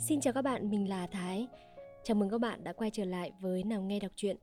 Xin 0.00 0.20
chào 0.20 0.32
các 0.32 0.42
bạn, 0.42 0.70
mình 0.70 0.88
là 0.88 1.06
Thái. 1.06 1.48
Chào 2.04 2.14
mừng 2.14 2.30
các 2.30 2.38
bạn 2.38 2.64
đã 2.64 2.72
quay 2.72 2.90
trở 2.90 3.04
lại 3.04 3.32
với 3.40 3.64
Nào 3.64 3.82
Nghe 3.82 4.00
Đọc 4.00 4.12
truyện. 4.16 4.36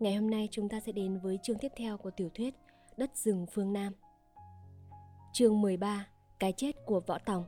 Ngày 0.00 0.14
hôm 0.14 0.30
nay 0.30 0.48
chúng 0.50 0.68
ta 0.68 0.80
sẽ 0.80 0.92
đến 0.92 1.18
với 1.18 1.38
chương 1.42 1.58
tiếp 1.58 1.72
theo 1.76 1.96
của 1.96 2.10
tiểu 2.10 2.28
thuyết 2.34 2.54
Đất 2.96 3.16
rừng 3.16 3.46
phương 3.52 3.72
Nam. 3.72 3.92
Chương 5.32 5.60
13: 5.60 6.06
Cái 6.38 6.52
chết 6.56 6.76
của 6.86 7.00
Võ 7.00 7.18
Tòng. 7.18 7.44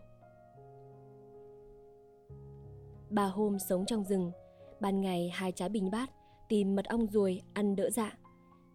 Bà 3.11 3.25
hôm 3.25 3.58
sống 3.58 3.86
trong 3.86 4.04
rừng, 4.04 4.32
ban 4.80 5.00
ngày 5.00 5.30
hai 5.34 5.52
trái 5.52 5.68
bình 5.68 5.90
bát, 5.90 6.10
tìm 6.48 6.76
mật 6.76 6.84
ong 6.84 7.06
ruồi 7.06 7.42
ăn 7.54 7.76
đỡ 7.76 7.90
dạ. 7.90 8.18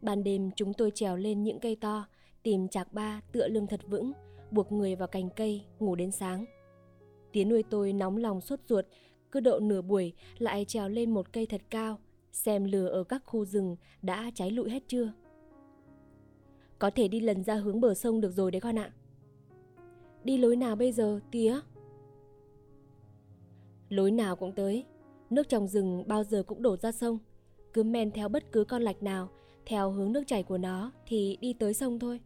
Ban 0.02 0.24
đêm 0.24 0.52
chúng 0.56 0.74
tôi 0.74 0.92
trèo 0.96 1.16
lên 1.16 1.44
những 1.44 1.60
cây 1.60 1.76
to, 1.82 2.06
tìm 2.44 2.68
chạc 2.68 2.94
ba 2.94 3.22
tựa 3.32 3.48
lưng 3.48 3.68
thật 3.68 3.82
vững, 3.88 4.12
buộc 4.52 4.72
người 4.72 4.96
vào 4.96 5.08
cành 5.08 5.30
cây, 5.30 5.66
ngủ 5.80 5.96
đến 5.96 6.12
sáng. 6.12 6.46
Tiến 7.32 7.50
nuôi 7.50 7.64
tôi 7.64 7.94
nóng 7.94 8.18
lòng 8.18 8.42
sốt 8.42 8.60
ruột, 8.68 8.86
cứ 9.32 9.40
độ 9.40 9.60
nửa 9.60 9.82
buổi 9.82 10.14
lại 10.38 10.66
trèo 10.66 10.90
lên 10.90 11.12
một 11.12 11.34
cây 11.34 11.46
thật 11.46 11.62
cao, 11.70 12.00
xem 12.32 12.64
lửa 12.64 12.88
ở 12.88 13.04
các 13.04 13.24
khu 13.26 13.46
rừng 13.46 13.76
đã 14.02 14.32
cháy 14.36 14.52
lụi 14.52 14.70
hết 14.70 14.84
chưa. 14.88 15.14
Có 16.80 16.90
thể 16.90 17.08
đi 17.08 17.20
lần 17.20 17.44
ra 17.44 17.56
hướng 17.56 17.82
bờ 17.82 17.94
sông 17.94 18.22
được 18.22 18.32
rồi 18.32 18.52
đấy 18.52 18.62
con 18.62 18.80
ạ. 18.80 18.92
Đi 20.24 20.38
lối 20.38 20.56
nào 20.56 20.76
bây 20.76 20.92
giờ, 20.92 21.20
tía? 21.32 21.60
Lối 23.90 24.12
nào 24.12 24.36
cũng 24.36 24.52
tới, 24.52 24.86
nước 25.30 25.50
trong 25.50 25.68
rừng 25.68 26.04
bao 26.08 26.24
giờ 26.24 26.44
cũng 26.44 26.62
đổ 26.62 26.78
ra 26.78 26.92
sông. 26.92 27.20
Cứ 27.74 27.84
men 27.84 28.12
theo 28.12 28.30
bất 28.30 28.52
cứ 28.52 28.64
con 28.64 28.82
lạch 28.82 29.04
nào, 29.04 29.30
theo 29.66 29.92
hướng 29.92 30.12
nước 30.12 30.24
chảy 30.28 30.44
của 30.44 30.58
nó 30.58 30.92
thì 31.06 31.38
đi 31.42 31.54
tới 31.54 31.74
sông 31.74 32.00
thôi. 32.00 32.20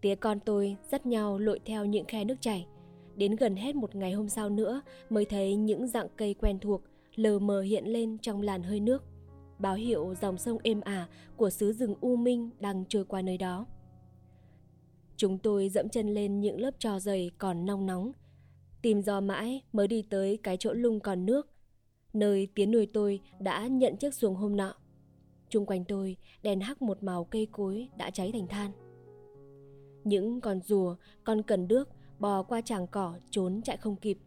Tía 0.00 0.14
con 0.14 0.40
tôi 0.40 0.76
dắt 0.90 1.06
nhau 1.06 1.38
lội 1.38 1.60
theo 1.64 1.84
những 1.84 2.04
khe 2.04 2.24
nước 2.24 2.36
chảy, 2.40 2.66
Đến 3.16 3.36
gần 3.36 3.56
hết 3.56 3.76
một 3.76 3.94
ngày 3.94 4.12
hôm 4.12 4.28
sau 4.28 4.48
nữa 4.50 4.82
mới 5.10 5.24
thấy 5.24 5.56
những 5.56 5.88
dạng 5.88 6.08
cây 6.16 6.34
quen 6.34 6.58
thuộc 6.58 6.82
lờ 7.14 7.38
mờ 7.38 7.60
hiện 7.60 7.84
lên 7.86 8.18
trong 8.18 8.42
làn 8.42 8.62
hơi 8.62 8.80
nước, 8.80 9.04
báo 9.58 9.74
hiệu 9.74 10.14
dòng 10.20 10.38
sông 10.38 10.58
êm 10.62 10.80
ả 10.80 11.08
của 11.36 11.50
xứ 11.50 11.72
rừng 11.72 11.94
U 12.00 12.16
Minh 12.16 12.50
đang 12.60 12.84
trôi 12.88 13.04
qua 13.04 13.22
nơi 13.22 13.38
đó. 13.38 13.66
Chúng 15.16 15.38
tôi 15.38 15.68
dẫm 15.68 15.88
chân 15.88 16.14
lên 16.14 16.40
những 16.40 16.60
lớp 16.60 16.70
trò 16.78 16.98
dày 16.98 17.30
còn 17.38 17.66
nong 17.66 17.86
nóng, 17.86 18.12
tìm 18.82 19.02
do 19.02 19.20
mãi 19.20 19.62
mới 19.72 19.88
đi 19.88 20.02
tới 20.02 20.38
cái 20.42 20.56
chỗ 20.56 20.72
lung 20.72 21.00
còn 21.00 21.26
nước, 21.26 21.48
nơi 22.12 22.48
tiến 22.54 22.70
nuôi 22.70 22.86
tôi 22.92 23.20
đã 23.40 23.66
nhận 23.66 23.96
chiếc 23.96 24.14
xuồng 24.14 24.34
hôm 24.34 24.56
nọ. 24.56 24.74
Trung 25.48 25.66
quanh 25.66 25.84
tôi 25.84 26.16
đèn 26.42 26.60
hắc 26.60 26.82
một 26.82 27.02
màu 27.02 27.24
cây 27.24 27.46
cối 27.52 27.88
đã 27.96 28.10
cháy 28.10 28.32
thành 28.32 28.46
than. 28.46 28.70
Những 30.04 30.40
con 30.40 30.60
rùa, 30.60 30.96
con 31.24 31.42
cần 31.42 31.68
đước 31.68 31.88
bò 32.18 32.42
qua 32.42 32.60
tràng 32.60 32.86
cỏ 32.86 33.14
trốn 33.30 33.60
chạy 33.64 33.76
không 33.76 33.96
kịp. 33.96 34.18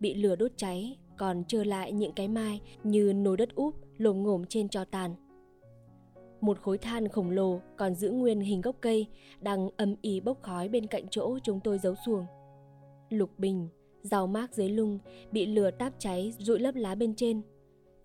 Bị 0.00 0.14
lửa 0.14 0.36
đốt 0.36 0.50
cháy, 0.56 0.98
còn 1.16 1.44
trơ 1.44 1.64
lại 1.64 1.92
những 1.92 2.12
cái 2.12 2.28
mai 2.28 2.60
như 2.84 3.12
nồi 3.12 3.36
đất 3.36 3.54
úp 3.54 3.74
lồm 3.98 4.22
ngổm 4.22 4.44
trên 4.48 4.68
trò 4.68 4.84
tàn. 4.84 5.14
Một 6.40 6.60
khối 6.60 6.78
than 6.78 7.08
khổng 7.08 7.30
lồ 7.30 7.60
còn 7.76 7.94
giữ 7.94 8.10
nguyên 8.10 8.40
hình 8.40 8.60
gốc 8.60 8.76
cây 8.80 9.06
đang 9.40 9.68
âm 9.76 9.94
ỉ 10.02 10.20
bốc 10.20 10.42
khói 10.42 10.68
bên 10.68 10.86
cạnh 10.86 11.04
chỗ 11.10 11.38
chúng 11.42 11.60
tôi 11.60 11.78
giấu 11.78 11.94
xuồng. 12.06 12.26
Lục 13.10 13.30
bình, 13.38 13.68
rau 14.02 14.26
mác 14.26 14.54
dưới 14.54 14.68
lung 14.68 14.98
bị 15.32 15.46
lửa 15.46 15.70
táp 15.70 15.92
cháy 15.98 16.32
rụi 16.38 16.58
lấp 16.58 16.74
lá 16.74 16.94
bên 16.94 17.14
trên. 17.14 17.42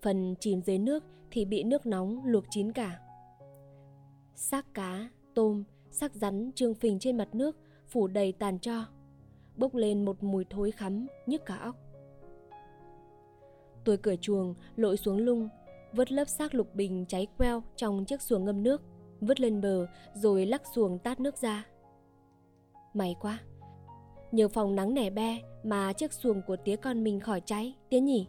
Phần 0.02 0.34
chìm 0.40 0.62
dưới 0.62 0.78
nước 0.78 1.04
thì 1.30 1.44
bị 1.44 1.62
nước 1.62 1.86
nóng 1.86 2.24
luộc 2.24 2.44
chín 2.50 2.72
cả. 2.72 3.00
Xác 4.34 4.74
cá, 4.74 5.08
tôm, 5.34 5.64
xác 5.90 6.14
rắn 6.14 6.50
trương 6.54 6.74
phình 6.74 6.98
trên 6.98 7.16
mặt 7.16 7.34
nước 7.34 7.56
phủ 7.88 8.06
đầy 8.06 8.32
tàn 8.32 8.58
cho 8.58 8.84
bốc 9.58 9.74
lên 9.74 10.04
một 10.04 10.22
mùi 10.22 10.44
thối 10.50 10.70
khắm 10.70 11.06
nhức 11.26 11.46
cả 11.46 11.56
óc. 11.56 11.76
Tôi 13.84 13.96
cởi 13.96 14.16
chuồng, 14.16 14.54
lội 14.76 14.96
xuống 14.96 15.18
lung, 15.18 15.48
vớt 15.92 16.12
lớp 16.12 16.24
xác 16.24 16.54
lục 16.54 16.74
bình 16.74 17.04
cháy 17.08 17.26
queo 17.38 17.62
trong 17.76 18.04
chiếc 18.04 18.22
xuồng 18.22 18.44
ngâm 18.44 18.62
nước, 18.62 18.82
vứt 19.20 19.40
lên 19.40 19.60
bờ 19.60 19.86
rồi 20.14 20.46
lắc 20.46 20.62
xuồng 20.74 20.98
tát 20.98 21.20
nước 21.20 21.36
ra. 21.36 21.66
May 22.94 23.16
quá, 23.20 23.38
nhờ 24.32 24.48
phòng 24.48 24.76
nắng 24.76 24.94
nẻ 24.94 25.10
be 25.10 25.38
mà 25.64 25.92
chiếc 25.92 26.12
xuồng 26.12 26.42
của 26.46 26.56
tía 26.56 26.76
con 26.76 27.04
mình 27.04 27.20
khỏi 27.20 27.40
cháy, 27.40 27.74
tía 27.88 28.00
nhỉ? 28.00 28.28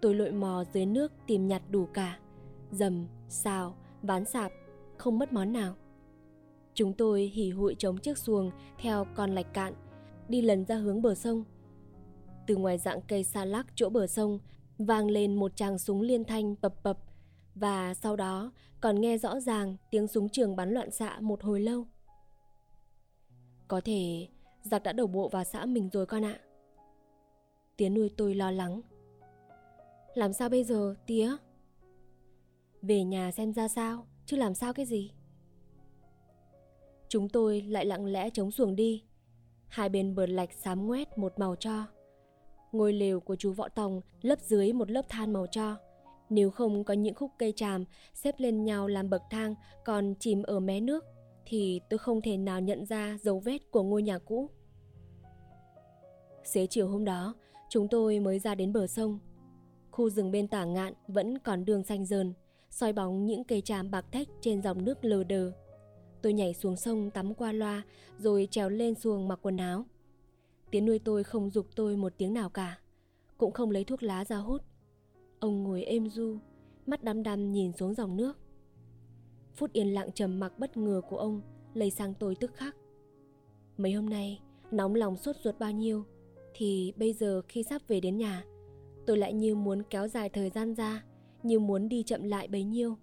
Tôi 0.00 0.14
lội 0.14 0.32
mò 0.32 0.64
dưới 0.72 0.86
nước 0.86 1.12
tìm 1.26 1.48
nhặt 1.48 1.62
đủ 1.70 1.86
cả, 1.86 2.18
dầm, 2.70 3.06
xào, 3.28 3.74
ván 4.02 4.24
sạp, 4.24 4.52
không 4.96 5.18
mất 5.18 5.32
món 5.32 5.52
nào. 5.52 5.74
Chúng 6.74 6.92
tôi 6.92 7.22
hỉ 7.22 7.50
hụi 7.50 7.74
chống 7.78 7.98
chiếc 7.98 8.18
xuồng 8.18 8.50
theo 8.78 9.06
con 9.14 9.34
lạch 9.34 9.54
cạn, 9.54 9.74
đi 10.28 10.42
lần 10.42 10.64
ra 10.64 10.76
hướng 10.76 11.02
bờ 11.02 11.14
sông. 11.14 11.44
Từ 12.46 12.56
ngoài 12.56 12.78
dạng 12.78 13.00
cây 13.08 13.24
xa 13.24 13.44
lắc 13.44 13.66
chỗ 13.74 13.88
bờ 13.88 14.06
sông, 14.06 14.38
vang 14.78 15.10
lên 15.10 15.34
một 15.34 15.56
tràng 15.56 15.78
súng 15.78 16.00
liên 16.00 16.24
thanh 16.24 16.54
bập 16.62 16.82
bập, 16.82 16.98
và 17.54 17.94
sau 17.94 18.16
đó 18.16 18.52
còn 18.80 19.00
nghe 19.00 19.18
rõ 19.18 19.40
ràng 19.40 19.76
tiếng 19.90 20.08
súng 20.08 20.28
trường 20.28 20.56
bắn 20.56 20.70
loạn 20.70 20.90
xạ 20.90 21.20
một 21.20 21.42
hồi 21.42 21.60
lâu. 21.60 21.86
Có 23.68 23.80
thể 23.84 24.28
giặc 24.62 24.82
đã 24.82 24.92
đổ 24.92 25.06
bộ 25.06 25.28
vào 25.28 25.44
xã 25.44 25.64
mình 25.64 25.88
rồi 25.92 26.06
con 26.06 26.24
ạ. 26.24 26.40
Tía 27.76 27.88
nuôi 27.88 28.10
tôi 28.16 28.34
lo 28.34 28.50
lắng. 28.50 28.80
Làm 30.14 30.32
sao 30.32 30.48
bây 30.48 30.64
giờ, 30.64 30.94
tía? 31.06 31.36
Về 32.82 33.04
nhà 33.04 33.30
xem 33.30 33.52
ra 33.52 33.68
sao, 33.68 34.06
chứ 34.26 34.36
làm 34.36 34.54
sao 34.54 34.72
cái 34.72 34.86
gì? 34.86 35.12
Chúng 37.12 37.28
tôi 37.28 37.62
lại 37.62 37.86
lặng 37.86 38.06
lẽ 38.06 38.30
chống 38.30 38.50
xuồng 38.50 38.76
đi. 38.76 39.02
Hai 39.68 39.88
bên 39.88 40.14
bờ 40.14 40.26
lạch 40.26 40.52
xám 40.52 40.86
ngoét 40.86 41.18
một 41.18 41.38
màu 41.38 41.56
cho. 41.56 41.86
Ngôi 42.72 42.92
lều 42.92 43.20
của 43.20 43.36
chú 43.36 43.52
Võ 43.52 43.68
Tòng 43.68 44.00
lấp 44.22 44.40
dưới 44.40 44.72
một 44.72 44.90
lớp 44.90 45.02
than 45.08 45.32
màu 45.32 45.46
cho. 45.50 45.76
Nếu 46.30 46.50
không 46.50 46.84
có 46.84 46.94
những 46.94 47.14
khúc 47.14 47.30
cây 47.38 47.52
tràm 47.56 47.84
xếp 48.14 48.34
lên 48.38 48.64
nhau 48.64 48.86
làm 48.86 49.10
bậc 49.10 49.22
thang 49.30 49.54
còn 49.84 50.14
chìm 50.20 50.42
ở 50.42 50.60
mé 50.60 50.80
nước 50.80 51.04
thì 51.46 51.80
tôi 51.90 51.98
không 51.98 52.20
thể 52.20 52.36
nào 52.36 52.60
nhận 52.60 52.86
ra 52.86 53.18
dấu 53.22 53.38
vết 53.38 53.70
của 53.70 53.82
ngôi 53.82 54.02
nhà 54.02 54.18
cũ. 54.18 54.50
Xế 56.44 56.66
chiều 56.66 56.88
hôm 56.88 57.04
đó, 57.04 57.34
chúng 57.68 57.88
tôi 57.88 58.20
mới 58.20 58.38
ra 58.38 58.54
đến 58.54 58.72
bờ 58.72 58.86
sông. 58.86 59.18
Khu 59.90 60.10
rừng 60.10 60.30
bên 60.30 60.48
tả 60.48 60.64
ngạn 60.64 60.94
vẫn 61.08 61.38
còn 61.38 61.64
đường 61.64 61.84
xanh 61.84 62.06
dờn, 62.06 62.32
soi 62.70 62.92
bóng 62.92 63.26
những 63.26 63.44
cây 63.44 63.60
tràm 63.60 63.90
bạc 63.90 64.06
thách 64.12 64.28
trên 64.40 64.62
dòng 64.62 64.84
nước 64.84 65.04
lờ 65.04 65.24
đờ. 65.24 65.52
Tôi 66.22 66.32
nhảy 66.32 66.54
xuống 66.54 66.76
sông 66.76 67.10
tắm 67.10 67.34
qua 67.34 67.52
loa 67.52 67.82
rồi 68.18 68.48
trèo 68.50 68.68
lên 68.68 68.94
xuồng 68.94 69.28
mặc 69.28 69.38
quần 69.42 69.56
áo. 69.56 69.84
Tiến 70.70 70.86
nuôi 70.86 70.98
tôi 70.98 71.24
không 71.24 71.50
dục 71.50 71.66
tôi 71.76 71.96
một 71.96 72.12
tiếng 72.18 72.34
nào 72.34 72.50
cả, 72.50 72.78
cũng 73.38 73.52
không 73.52 73.70
lấy 73.70 73.84
thuốc 73.84 74.02
lá 74.02 74.24
ra 74.24 74.36
hút. 74.36 74.62
Ông 75.38 75.62
ngồi 75.62 75.84
êm 75.84 76.08
du, 76.08 76.38
mắt 76.86 77.04
đăm 77.04 77.22
đăm 77.22 77.52
nhìn 77.52 77.72
xuống 77.72 77.94
dòng 77.94 78.16
nước. 78.16 78.38
Phút 79.54 79.72
yên 79.72 79.94
lặng 79.94 80.12
trầm 80.12 80.40
mặc 80.40 80.58
bất 80.58 80.76
ngờ 80.76 81.00
của 81.08 81.18
ông 81.18 81.40
lây 81.74 81.90
sang 81.90 82.14
tôi 82.14 82.34
tức 82.34 82.54
khắc. 82.54 82.76
Mấy 83.76 83.92
hôm 83.92 84.10
nay, 84.10 84.40
nóng 84.70 84.94
lòng 84.94 85.16
sốt 85.16 85.36
ruột 85.44 85.58
bao 85.58 85.72
nhiêu, 85.72 86.04
thì 86.54 86.92
bây 86.96 87.12
giờ 87.12 87.42
khi 87.48 87.62
sắp 87.62 87.82
về 87.88 88.00
đến 88.00 88.16
nhà, 88.16 88.44
tôi 89.06 89.18
lại 89.18 89.32
như 89.32 89.54
muốn 89.54 89.82
kéo 89.90 90.08
dài 90.08 90.28
thời 90.28 90.50
gian 90.50 90.74
ra, 90.74 91.04
như 91.42 91.58
muốn 91.58 91.88
đi 91.88 92.02
chậm 92.02 92.22
lại 92.22 92.48
bấy 92.48 92.64
nhiêu. 92.64 92.96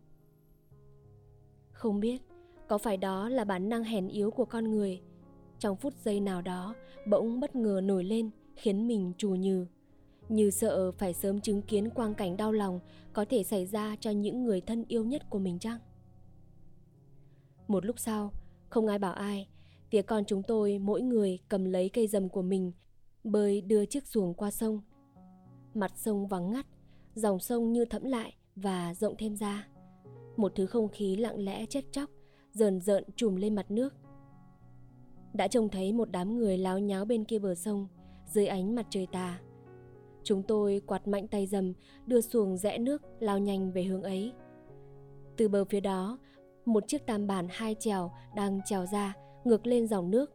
Không 1.71 1.99
biết 1.99 2.21
có 2.69 2.77
phải 2.77 2.97
đó 2.97 3.29
là 3.29 3.43
bản 3.43 3.69
năng 3.69 3.83
hèn 3.83 4.07
yếu 4.07 4.31
của 4.31 4.45
con 4.45 4.71
người? 4.71 5.01
Trong 5.59 5.75
phút 5.75 5.93
giây 6.03 6.19
nào 6.19 6.41
đó, 6.41 6.75
bỗng 7.07 7.39
bất 7.39 7.55
ngờ 7.55 7.81
nổi 7.83 8.03
lên, 8.03 8.29
khiến 8.55 8.87
mình 8.87 9.13
trù 9.17 9.29
nhừ. 9.29 9.65
Như 10.29 10.49
sợ 10.49 10.91
phải 10.91 11.13
sớm 11.13 11.41
chứng 11.41 11.61
kiến 11.61 11.89
quang 11.89 12.13
cảnh 12.13 12.37
đau 12.37 12.51
lòng 12.51 12.79
có 13.13 13.25
thể 13.29 13.43
xảy 13.43 13.65
ra 13.65 13.95
cho 13.99 14.11
những 14.11 14.43
người 14.43 14.61
thân 14.61 14.85
yêu 14.87 15.05
nhất 15.05 15.29
của 15.29 15.39
mình 15.39 15.59
chăng? 15.59 15.79
Một 17.67 17.85
lúc 17.85 17.99
sau, 17.99 18.31
không 18.69 18.87
ai 18.87 18.99
bảo 18.99 19.13
ai, 19.13 19.47
tía 19.89 20.01
con 20.01 20.23
chúng 20.25 20.43
tôi 20.43 20.79
mỗi 20.79 21.01
người 21.01 21.39
cầm 21.49 21.65
lấy 21.65 21.89
cây 21.89 22.07
dầm 22.07 22.29
của 22.29 22.41
mình, 22.41 22.71
bơi 23.23 23.61
đưa 23.61 23.85
chiếc 23.85 24.07
xuồng 24.07 24.33
qua 24.33 24.51
sông. 24.51 24.81
Mặt 25.73 25.91
sông 25.95 26.27
vắng 26.27 26.51
ngắt, 26.51 26.65
dòng 27.15 27.39
sông 27.39 27.73
như 27.73 27.85
thẫm 27.85 28.03
lại 28.03 28.35
và 28.55 28.93
rộng 28.93 29.15
thêm 29.17 29.35
ra. 29.35 29.67
Một 30.37 30.51
thứ 30.55 30.65
không 30.65 30.89
khí 30.89 31.15
lặng 31.15 31.39
lẽ 31.39 31.65
chết 31.65 31.85
chóc 31.91 32.09
rờn 32.59 32.81
rợn 32.81 33.03
trùm 33.15 33.35
lên 33.35 33.55
mặt 33.55 33.71
nước. 33.71 33.93
Đã 35.33 35.47
trông 35.47 35.69
thấy 35.69 35.93
một 35.93 36.11
đám 36.11 36.37
người 36.37 36.57
láo 36.57 36.79
nháo 36.79 37.05
bên 37.05 37.23
kia 37.23 37.39
bờ 37.39 37.55
sông, 37.55 37.87
dưới 38.25 38.47
ánh 38.47 38.75
mặt 38.75 38.85
trời 38.89 39.07
tà. 39.11 39.39
Chúng 40.23 40.43
tôi 40.43 40.81
quạt 40.85 41.07
mạnh 41.07 41.27
tay 41.27 41.47
dầm, 41.47 41.73
đưa 42.05 42.21
xuồng 42.21 42.57
rẽ 42.57 42.77
nước 42.77 43.01
lao 43.19 43.39
nhanh 43.39 43.71
về 43.71 43.83
hướng 43.83 44.03
ấy. 44.03 44.33
Từ 45.37 45.47
bờ 45.47 45.65
phía 45.65 45.79
đó, 45.79 46.17
một 46.65 46.87
chiếc 46.87 47.05
tam 47.05 47.27
bản 47.27 47.47
hai 47.49 47.75
chèo 47.79 48.11
đang 48.35 48.61
trèo 48.65 48.85
ra, 48.85 49.13
ngược 49.43 49.67
lên 49.67 49.87
dòng 49.87 50.11
nước. 50.11 50.31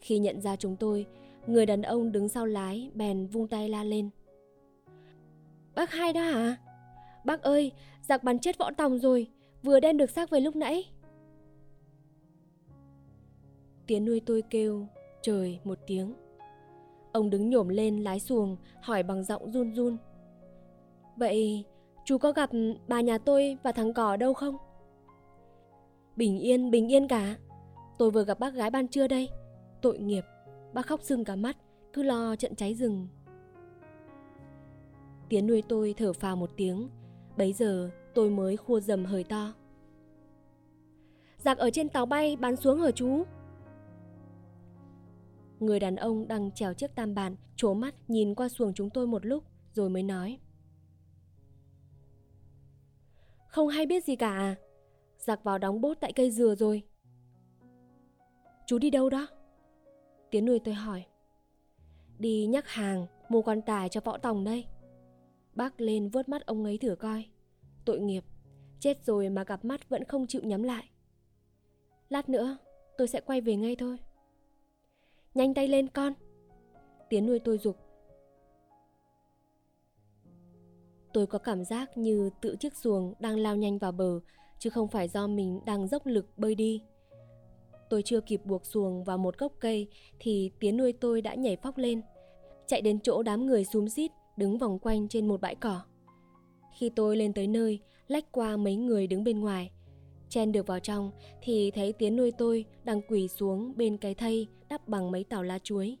Khi 0.00 0.18
nhận 0.18 0.40
ra 0.40 0.56
chúng 0.56 0.76
tôi, 0.76 1.06
người 1.46 1.66
đàn 1.66 1.82
ông 1.82 2.12
đứng 2.12 2.28
sau 2.28 2.46
lái 2.46 2.90
bèn 2.94 3.26
vung 3.26 3.48
tay 3.48 3.68
la 3.68 3.84
lên. 3.84 4.10
Bác 5.74 5.90
hai 5.90 6.12
đó 6.12 6.20
hả? 6.20 6.56
Bác 7.24 7.42
ơi, 7.42 7.72
giặc 8.02 8.24
bắn 8.24 8.38
chết 8.38 8.58
võ 8.58 8.70
tòng 8.70 8.98
rồi, 8.98 9.30
vừa 9.62 9.80
đem 9.80 9.96
được 9.96 10.10
xác 10.10 10.30
về 10.30 10.40
lúc 10.40 10.56
nãy. 10.56 10.84
Tiến 13.86 14.04
nuôi 14.04 14.20
tôi 14.26 14.42
kêu 14.50 14.86
trời 15.22 15.60
một 15.64 15.78
tiếng. 15.86 16.14
Ông 17.12 17.30
đứng 17.30 17.50
nhổm 17.50 17.68
lên 17.68 18.02
lái 18.02 18.20
xuồng, 18.20 18.56
hỏi 18.80 19.02
bằng 19.02 19.24
giọng 19.24 19.52
run 19.52 19.74
run. 19.74 19.96
Vậy 21.16 21.64
chú 22.04 22.18
có 22.18 22.32
gặp 22.32 22.50
bà 22.88 23.00
nhà 23.00 23.18
tôi 23.18 23.58
và 23.62 23.72
thằng 23.72 23.92
cỏ 23.92 24.16
đâu 24.16 24.34
không? 24.34 24.56
Bình 26.16 26.38
yên, 26.38 26.70
bình 26.70 26.92
yên 26.92 27.08
cả. 27.08 27.36
Tôi 27.98 28.10
vừa 28.10 28.24
gặp 28.24 28.38
bác 28.38 28.54
gái 28.54 28.70
ban 28.70 28.88
trưa 28.88 29.06
đây. 29.06 29.28
Tội 29.82 29.98
nghiệp, 29.98 30.24
bác 30.74 30.86
khóc 30.86 31.02
sưng 31.02 31.24
cả 31.24 31.36
mắt, 31.36 31.56
cứ 31.92 32.02
lo 32.02 32.36
trận 32.36 32.54
cháy 32.54 32.74
rừng. 32.74 33.08
Tiến 35.28 35.46
nuôi 35.46 35.62
tôi 35.68 35.94
thở 35.96 36.12
phào 36.12 36.36
một 36.36 36.50
tiếng, 36.56 36.88
bấy 37.36 37.52
giờ 37.52 37.90
tôi 38.14 38.30
mới 38.30 38.56
khua 38.56 38.80
dầm 38.80 39.04
hơi 39.04 39.24
to. 39.24 39.52
Giặc 41.38 41.58
ở 41.58 41.70
trên 41.70 41.88
tàu 41.88 42.06
bay 42.06 42.36
bắn 42.36 42.56
xuống 42.56 42.78
hở 42.78 42.90
chú? 42.90 43.24
Người 45.60 45.80
đàn 45.80 45.96
ông 45.96 46.28
đang 46.28 46.50
trèo 46.50 46.74
chiếc 46.74 46.94
tam 46.94 47.14
bàn, 47.14 47.36
trố 47.56 47.74
mắt 47.74 47.94
nhìn 48.08 48.34
qua 48.34 48.48
xuồng 48.48 48.74
chúng 48.74 48.90
tôi 48.90 49.06
một 49.06 49.26
lúc 49.26 49.44
rồi 49.72 49.90
mới 49.90 50.02
nói. 50.02 50.38
Không 53.48 53.68
hay 53.68 53.86
biết 53.86 54.04
gì 54.04 54.16
cả 54.16 54.30
à? 54.30 54.56
Giặc 55.18 55.44
vào 55.44 55.58
đóng 55.58 55.80
bốt 55.80 55.96
tại 56.00 56.12
cây 56.12 56.30
dừa 56.30 56.54
rồi. 56.54 56.82
Chú 58.66 58.78
đi 58.78 58.90
đâu 58.90 59.10
đó? 59.10 59.28
Tiến 60.30 60.44
nuôi 60.44 60.58
tôi 60.58 60.74
hỏi. 60.74 61.04
Đi 62.18 62.46
nhắc 62.46 62.68
hàng, 62.68 63.06
mua 63.28 63.42
quan 63.42 63.62
tài 63.62 63.88
cho 63.88 64.00
võ 64.00 64.18
tòng 64.18 64.44
đây. 64.44 64.66
Bác 65.54 65.80
lên 65.80 66.08
vớt 66.08 66.28
mắt 66.28 66.46
ông 66.46 66.64
ấy 66.64 66.78
thử 66.78 66.96
coi. 66.96 67.24
Tội 67.84 68.00
nghiệp, 68.00 68.24
chết 68.80 69.04
rồi 69.04 69.28
mà 69.28 69.44
gặp 69.44 69.64
mắt 69.64 69.88
vẫn 69.88 70.04
không 70.04 70.26
chịu 70.26 70.42
nhắm 70.44 70.62
lại. 70.62 70.90
Lát 72.08 72.28
nữa, 72.28 72.58
tôi 72.98 73.08
sẽ 73.08 73.20
quay 73.20 73.40
về 73.40 73.56
ngay 73.56 73.76
thôi. 73.76 73.98
Nhanh 75.36 75.54
tay 75.54 75.68
lên 75.68 75.88
con. 75.88 76.12
Tiến 77.08 77.26
nuôi 77.26 77.38
tôi 77.38 77.58
dục. 77.58 77.76
Tôi 81.12 81.26
có 81.26 81.38
cảm 81.38 81.64
giác 81.64 81.98
như 81.98 82.30
tự 82.40 82.56
chiếc 82.60 82.76
xuồng 82.76 83.14
đang 83.18 83.38
lao 83.38 83.56
nhanh 83.56 83.78
vào 83.78 83.92
bờ, 83.92 84.20
chứ 84.58 84.70
không 84.70 84.88
phải 84.88 85.08
do 85.08 85.26
mình 85.26 85.60
đang 85.66 85.88
dốc 85.88 86.06
lực 86.06 86.26
bơi 86.38 86.54
đi. 86.54 86.82
Tôi 87.90 88.02
chưa 88.02 88.20
kịp 88.20 88.40
buộc 88.44 88.66
xuồng 88.66 89.04
vào 89.04 89.18
một 89.18 89.38
gốc 89.38 89.52
cây 89.60 89.88
thì 90.18 90.50
tiến 90.60 90.76
nuôi 90.76 90.92
tôi 90.92 91.20
đã 91.20 91.34
nhảy 91.34 91.56
phóc 91.56 91.78
lên, 91.78 92.02
chạy 92.66 92.80
đến 92.80 93.00
chỗ 93.00 93.22
đám 93.22 93.46
người 93.46 93.64
xúm 93.64 93.88
xít 93.88 94.10
đứng 94.36 94.58
vòng 94.58 94.78
quanh 94.78 95.08
trên 95.08 95.28
một 95.28 95.40
bãi 95.40 95.54
cỏ. 95.54 95.80
Khi 96.78 96.90
tôi 96.90 97.16
lên 97.16 97.32
tới 97.32 97.46
nơi, 97.46 97.80
lách 98.08 98.32
qua 98.32 98.56
mấy 98.56 98.76
người 98.76 99.06
đứng 99.06 99.24
bên 99.24 99.40
ngoài, 99.40 99.70
chen 100.28 100.52
được 100.52 100.66
vào 100.66 100.80
trong 100.80 101.10
thì 101.42 101.70
thấy 101.70 101.92
tiến 101.92 102.16
nuôi 102.16 102.32
tôi 102.38 102.64
đang 102.84 103.00
quỳ 103.08 103.28
xuống 103.28 103.72
bên 103.76 103.96
cái 103.96 104.14
thây 104.14 104.48
đắp 104.68 104.88
bằng 104.88 105.10
mấy 105.10 105.24
tàu 105.24 105.42
lá 105.42 105.58
chuối. 105.58 105.98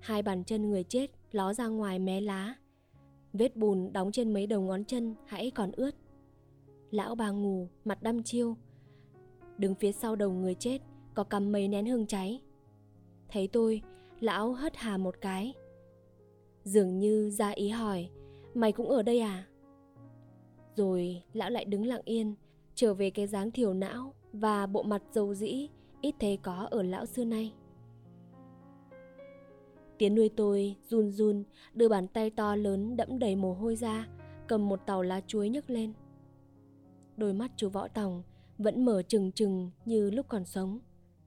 Hai 0.00 0.22
bàn 0.22 0.44
chân 0.44 0.70
người 0.70 0.84
chết 0.84 1.10
ló 1.32 1.54
ra 1.54 1.66
ngoài 1.66 1.98
mé 1.98 2.20
lá. 2.20 2.54
Vết 3.32 3.56
bùn 3.56 3.92
đóng 3.92 4.12
trên 4.12 4.32
mấy 4.32 4.46
đầu 4.46 4.60
ngón 4.60 4.84
chân 4.84 5.14
hãy 5.26 5.50
còn 5.50 5.72
ướt. 5.72 5.94
Lão 6.90 7.14
bà 7.14 7.30
ngủ, 7.30 7.68
mặt 7.84 8.02
đăm 8.02 8.22
chiêu. 8.22 8.56
Đứng 9.58 9.74
phía 9.74 9.92
sau 9.92 10.16
đầu 10.16 10.32
người 10.32 10.54
chết 10.54 10.78
có 11.14 11.24
cầm 11.24 11.52
mấy 11.52 11.68
nén 11.68 11.86
hương 11.86 12.06
cháy. 12.06 12.40
Thấy 13.28 13.48
tôi, 13.48 13.82
lão 14.20 14.52
hất 14.52 14.76
hà 14.76 14.96
một 14.96 15.14
cái. 15.20 15.54
Dường 16.64 16.98
như 16.98 17.30
ra 17.30 17.50
ý 17.50 17.68
hỏi, 17.68 18.08
mày 18.54 18.72
cũng 18.72 18.88
ở 18.88 19.02
đây 19.02 19.20
à? 19.20 19.46
Rồi 20.76 21.22
lão 21.32 21.50
lại 21.50 21.64
đứng 21.64 21.86
lặng 21.86 22.02
yên, 22.04 22.34
trở 22.74 22.94
về 22.94 23.10
cái 23.10 23.26
dáng 23.26 23.50
thiểu 23.50 23.74
não 23.74 24.14
và 24.32 24.66
bộ 24.66 24.82
mặt 24.82 25.02
dầu 25.12 25.34
dĩ 25.34 25.68
ít 26.00 26.14
thấy 26.20 26.36
có 26.36 26.68
ở 26.70 26.82
lão 26.82 27.06
xưa 27.06 27.24
nay. 27.24 27.52
Tiến 29.98 30.14
nuôi 30.14 30.28
tôi 30.36 30.76
run 30.88 31.10
run 31.10 31.44
đưa 31.74 31.88
bàn 31.88 32.08
tay 32.08 32.30
to 32.30 32.56
lớn 32.56 32.96
đẫm 32.96 33.18
đầy 33.18 33.36
mồ 33.36 33.54
hôi 33.54 33.76
ra, 33.76 34.08
cầm 34.48 34.68
một 34.68 34.86
tàu 34.86 35.02
lá 35.02 35.20
chuối 35.26 35.48
nhấc 35.48 35.70
lên. 35.70 35.92
Đôi 37.16 37.32
mắt 37.32 37.50
chú 37.56 37.68
Võ 37.68 37.88
Tòng 37.88 38.22
vẫn 38.58 38.84
mở 38.84 39.02
trừng 39.02 39.32
trừng 39.32 39.70
như 39.84 40.10
lúc 40.10 40.26
còn 40.28 40.44
sống, 40.44 40.78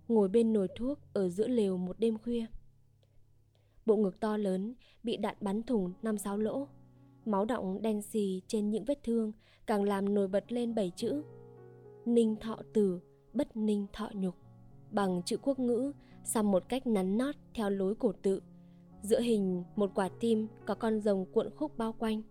ngồi 0.08 0.30
bên 0.30 0.54
nồi 0.54 0.68
thuốc 0.78 1.00
ở 1.14 1.30
giữa 1.30 1.48
lều 1.48 1.78
một 1.78 2.00
đêm 2.00 2.18
khuya. 2.18 2.46
Bộ 3.86 3.96
ngực 3.96 4.20
to 4.20 4.38
lớn 4.38 4.74
bị 5.04 5.18
đạn 5.18 5.36
bắn 5.42 5.64
thủng 5.64 5.94
năm 6.02 6.18
sáu 6.18 6.38
lỗ, 6.38 6.68
máu 7.28 7.46
đọng 7.46 7.82
đen 7.82 8.02
xì 8.02 8.42
trên 8.48 8.70
những 8.70 8.86
vết 8.86 9.04
thương 9.04 9.32
càng 9.68 9.84
làm 9.84 10.14
nổi 10.14 10.28
bật 10.28 10.52
lên 10.52 10.76
bảy 10.76 10.92
chữ. 10.96 11.24
Ninh 12.06 12.36
thọ 12.36 12.58
tử, 12.74 13.00
bất 13.34 13.58
ninh 13.58 13.86
thọ 13.94 14.10
nhục. 14.14 14.36
Bằng 14.92 15.22
chữ 15.26 15.38
quốc 15.42 15.60
ngữ 15.60 15.92
xăm 16.24 16.52
một 16.52 16.64
cách 16.70 16.88
nắn 16.88 17.18
nót 17.18 17.36
theo 17.54 17.70
lối 17.70 17.96
cổ 17.96 18.14
tự 18.22 18.42
giữa 19.02 19.20
hình 19.20 19.64
một 19.76 19.92
quả 19.96 20.10
tim 20.20 20.48
có 20.66 20.76
con 20.76 21.02
rồng 21.02 21.26
cuộn 21.26 21.50
khúc 21.56 21.78
bao 21.78 21.94
quanh. 21.94 22.22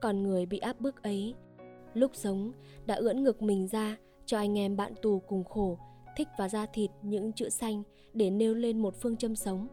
Con 0.00 0.22
người 0.22 0.46
bị 0.46 0.58
áp 0.58 0.80
bức 0.80 1.02
ấy 1.02 1.34
lúc 1.94 2.10
sống 2.14 2.52
đã 2.86 2.94
ưỡn 2.94 3.22
ngực 3.24 3.42
mình 3.42 3.68
ra 3.68 3.96
cho 4.26 4.38
anh 4.38 4.58
em 4.58 4.76
bạn 4.76 4.92
tù 5.02 5.20
cùng 5.20 5.44
khổ 5.44 5.78
thích 6.16 6.28
và 6.38 6.48
da 6.48 6.66
thịt 6.66 6.90
những 7.02 7.32
chữ 7.32 7.48
xanh 7.48 7.82
để 8.12 8.30
nêu 8.30 8.54
lên 8.54 8.78
một 8.78 8.94
phương 9.00 9.16
châm 9.16 9.36
sống. 9.36 9.68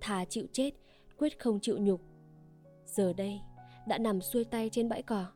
Thà 0.00 0.24
chịu 0.24 0.46
chết 0.52 0.70
quyết 1.18 1.38
không 1.38 1.60
chịu 1.60 1.78
nhục 1.78 2.00
giờ 2.88 3.12
đây, 3.12 3.40
đã 3.86 3.98
nằm 3.98 4.20
xuôi 4.20 4.44
tay 4.44 4.68
trên 4.72 4.88
bãi 4.88 5.02
cỏ. 5.02 5.26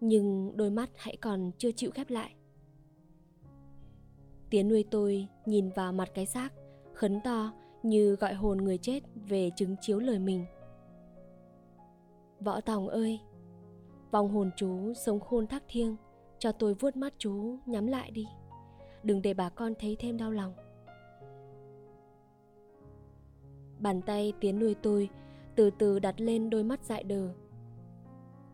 Nhưng 0.00 0.56
đôi 0.56 0.70
mắt 0.70 0.90
hãy 0.96 1.16
còn 1.16 1.50
chưa 1.58 1.72
chịu 1.72 1.90
khép 1.90 2.10
lại. 2.10 2.34
Tiến 4.50 4.68
nuôi 4.68 4.84
tôi 4.90 5.26
nhìn 5.46 5.70
vào 5.70 5.92
mặt 5.92 6.08
cái 6.14 6.26
xác, 6.26 6.52
khấn 6.94 7.20
to 7.24 7.52
như 7.82 8.16
gọi 8.16 8.34
hồn 8.34 8.58
người 8.58 8.78
chết 8.78 9.00
về 9.14 9.50
chứng 9.56 9.76
chiếu 9.80 9.98
lời 9.98 10.18
mình. 10.18 10.44
Võ 12.40 12.60
tòng 12.60 12.88
ơi 12.88 13.20
vòng 14.10 14.28
hồn 14.28 14.50
chú 14.56 14.92
sống 14.94 15.20
khôn 15.20 15.46
thác 15.46 15.62
thiêng, 15.68 15.96
cho 16.38 16.52
tôi 16.52 16.74
vuốt 16.74 16.96
mắt 16.96 17.14
chú 17.18 17.58
nhắm 17.66 17.86
lại 17.86 18.10
đi. 18.10 18.26
Đừng 19.02 19.22
để 19.22 19.34
bà 19.34 19.48
con 19.48 19.72
thấy 19.78 19.96
thêm 19.98 20.16
đau 20.16 20.30
lòng. 20.30 20.54
Bàn 23.78 24.02
tay 24.02 24.32
tiến 24.40 24.58
nuôi 24.58 24.74
tôi 24.82 25.10
từ 25.56 25.70
từ 25.70 25.98
đặt 25.98 26.20
lên 26.20 26.50
đôi 26.50 26.64
mắt 26.64 26.84
dại 26.84 27.02
đờ. 27.02 27.28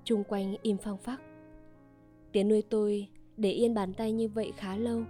Chung 0.05 0.25
quanh 0.25 0.57
im 0.63 0.79
phăng 0.79 0.99
phắc. 0.99 1.21
Tiến 2.33 2.49
nuôi 2.49 2.63
tôi 2.63 3.09
để 3.37 3.51
yên 3.51 3.75
bàn 3.75 3.95
tay 3.95 4.13
như 4.13 4.29
vậy 4.29 4.53
khá 4.57 4.77
lâu, 4.77 5.03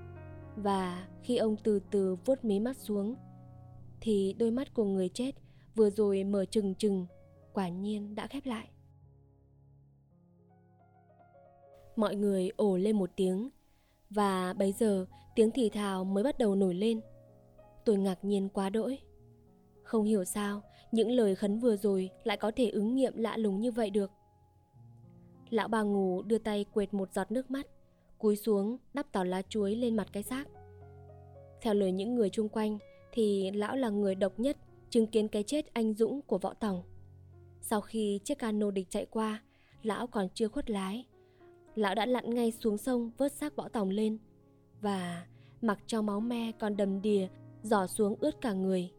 và 0.57 1.09
khi 1.23 1.37
ông 1.37 1.57
từ 1.63 1.81
từ 1.91 2.17
vuốt 2.25 2.45
mí 2.45 2.61
mắt 2.61 2.77
xuống, 2.77 3.15
thì 4.01 4.35
đôi 4.39 4.51
mắt 4.51 4.75
của 4.75 4.85
người 4.85 5.09
chết 5.09 5.33
vừa 5.75 5.91
rồi 5.91 6.25
mở 6.25 6.45
trừng 6.45 6.75
trừng, 6.75 7.07
quả 7.53 7.69
nhiên 7.69 8.15
đã 8.15 8.27
khép 8.27 8.47
lại. 8.47 8.69
Mọi 11.97 12.17
người 12.17 12.51
ồ 12.57 12.77
lên 12.77 12.99
một 12.99 13.11
tiếng, 13.17 13.51
và 14.11 14.53
bấy 14.53 14.73
giờ 14.73 15.07
tiếng 15.35 15.51
thì 15.51 15.69
thào 15.69 16.05
mới 16.05 16.25
bắt 16.25 16.39
đầu 16.39 16.55
nổi 16.55 16.75
lên. 16.75 17.01
Tôi 17.85 17.99
ngạc 17.99 18.25
nhiên 18.25 18.49
quá 18.49 18.71
đỗi. 18.71 18.99
Không 19.83 20.05
hiểu 20.05 20.25
sao 20.25 20.63
những 20.93 21.11
lời 21.11 21.35
khấn 21.35 21.59
vừa 21.59 21.77
rồi 21.77 22.11
lại 22.25 22.37
có 22.37 22.51
thể 22.57 22.71
ứng 22.71 22.95
nghiệm 22.95 23.17
lạ 23.17 23.37
lùng 23.37 23.61
như 23.61 23.71
vậy 23.71 23.91
được. 23.91 24.11
Lão 25.51 25.69
bà 25.69 25.83
ngủ 25.83 26.23
đưa 26.23 26.39
tay 26.39 26.65
quệt 26.75 26.95
một 26.95 27.13
giọt 27.13 27.31
nước 27.31 27.51
mắt, 27.51 27.67
cúi 28.19 28.37
xuống 28.37 28.79
đắp 28.95 29.13
tỏ 29.13 29.25
lá 29.25 29.43
chuối 29.43 29.77
lên 29.77 29.97
mặt 29.97 30.09
cái 30.13 30.23
xác. 30.23 30.49
Theo 31.61 31.75
lời 31.75 31.93
những 31.93 32.15
người 32.15 32.31
chung 32.31 32.49
quanh 32.49 32.79
thì 33.13 33.51
lão 33.51 33.77
là 33.77 33.89
người 33.89 34.15
độc 34.15 34.41
nhất 34.41 34.57
chứng 34.91 35.07
kiến 35.07 35.29
cái 35.29 35.43
chết 35.43 35.75
anh 35.75 35.95
dũng 35.95 36.23
của 36.23 36.39
võ 36.39 36.55
tòng. 36.55 36.83
Sau 37.61 37.81
khi 37.81 38.21
chiếc 38.25 38.39
cano 38.39 38.71
địch 38.71 38.87
chạy 38.91 39.07
qua, 39.07 39.43
lão 39.83 40.07
còn 40.07 40.29
chưa 40.35 40.49
khuất 40.49 40.71
lái. 40.71 41.07
Lão 41.75 41.95
đã 41.95 42.07
lặn 42.07 42.35
ngay 42.35 42.53
xuống 42.53 42.79
sông 42.79 43.11
vớt 43.19 43.33
xác 43.33 43.57
võ 43.57 43.69
tòng 43.69 43.91
lên 43.91 44.19
và 44.81 45.27
mặc 45.63 45.79
cho 45.87 46.03
máu 46.03 46.21
me 46.21 46.53
còn 46.59 46.77
đầm 46.77 47.03
đìa 47.03 47.29
giỏ 47.63 47.87
xuống 47.87 48.15
ướt 48.21 48.41
cả 48.41 48.53
người. 48.53 48.91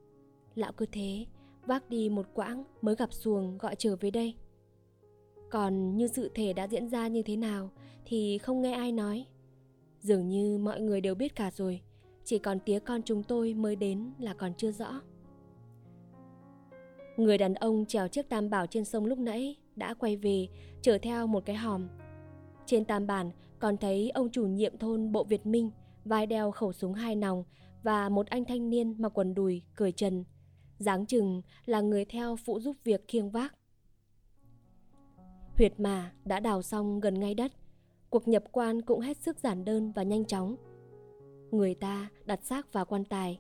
Lão 0.55 0.71
cứ 0.71 0.85
thế 0.91 1.25
vác 1.65 1.89
đi 1.89 2.09
một 2.09 2.25
quãng 2.33 2.63
mới 2.81 2.95
gặp 2.95 3.13
xuồng 3.13 3.57
gọi 3.57 3.75
trở 3.75 3.95
về 3.95 4.11
đây. 4.11 4.35
Còn 5.49 5.97
như 5.97 6.07
sự 6.07 6.31
thể 6.33 6.53
đã 6.53 6.67
diễn 6.67 6.89
ra 6.89 7.07
như 7.07 7.21
thế 7.21 7.35
nào 7.35 7.71
thì 8.05 8.37
không 8.37 8.61
nghe 8.61 8.73
ai 8.73 8.91
nói. 8.91 9.25
Dường 10.01 10.29
như 10.29 10.57
mọi 10.57 10.81
người 10.81 11.01
đều 11.01 11.15
biết 11.15 11.35
cả 11.35 11.51
rồi, 11.51 11.81
chỉ 12.23 12.39
còn 12.39 12.59
tía 12.59 12.79
con 12.79 13.01
chúng 13.03 13.23
tôi 13.23 13.53
mới 13.53 13.75
đến 13.75 14.13
là 14.19 14.33
còn 14.33 14.53
chưa 14.53 14.71
rõ. 14.71 15.01
Người 17.17 17.37
đàn 17.37 17.53
ông 17.53 17.85
trèo 17.85 18.07
chiếc 18.07 18.29
tam 18.29 18.49
bảo 18.49 18.67
trên 18.67 18.85
sông 18.85 19.05
lúc 19.05 19.19
nãy 19.19 19.55
đã 19.75 19.93
quay 19.93 20.17
về, 20.17 20.47
chở 20.81 20.97
theo 20.97 21.27
một 21.27 21.45
cái 21.45 21.55
hòm. 21.55 21.87
Trên 22.65 22.85
tam 22.85 23.07
bản 23.07 23.31
còn 23.59 23.77
thấy 23.77 24.09
ông 24.09 24.29
chủ 24.31 24.47
nhiệm 24.47 24.77
thôn 24.77 25.11
bộ 25.11 25.23
việt 25.23 25.45
minh, 25.45 25.71
vai 26.05 26.25
đeo 26.25 26.51
khẩu 26.51 26.73
súng 26.73 26.93
hai 26.93 27.15
nòng 27.15 27.43
và 27.83 28.09
một 28.09 28.27
anh 28.27 28.45
thanh 28.45 28.69
niên 28.69 28.95
mặc 28.97 29.09
quần 29.17 29.33
đùi, 29.33 29.61
cười 29.75 29.91
trần 29.91 30.23
dáng 30.79 31.05
chừng 31.05 31.41
là 31.65 31.81
người 31.81 32.05
theo 32.05 32.35
phụ 32.35 32.59
giúp 32.59 32.75
việc 32.83 33.07
khiêng 33.07 33.29
vác 33.29 33.55
huyệt 35.57 35.79
mà 35.79 36.11
đã 36.25 36.39
đào 36.39 36.61
xong 36.61 36.99
gần 36.99 37.19
ngay 37.19 37.33
đất 37.33 37.51
cuộc 38.09 38.27
nhập 38.27 38.43
quan 38.51 38.81
cũng 38.81 38.99
hết 38.99 39.17
sức 39.17 39.39
giản 39.39 39.65
đơn 39.65 39.91
và 39.91 40.03
nhanh 40.03 40.25
chóng 40.25 40.55
người 41.51 41.75
ta 41.75 42.09
đặt 42.25 42.39
xác 42.43 42.73
vào 42.73 42.85
quan 42.85 43.05
tài 43.05 43.39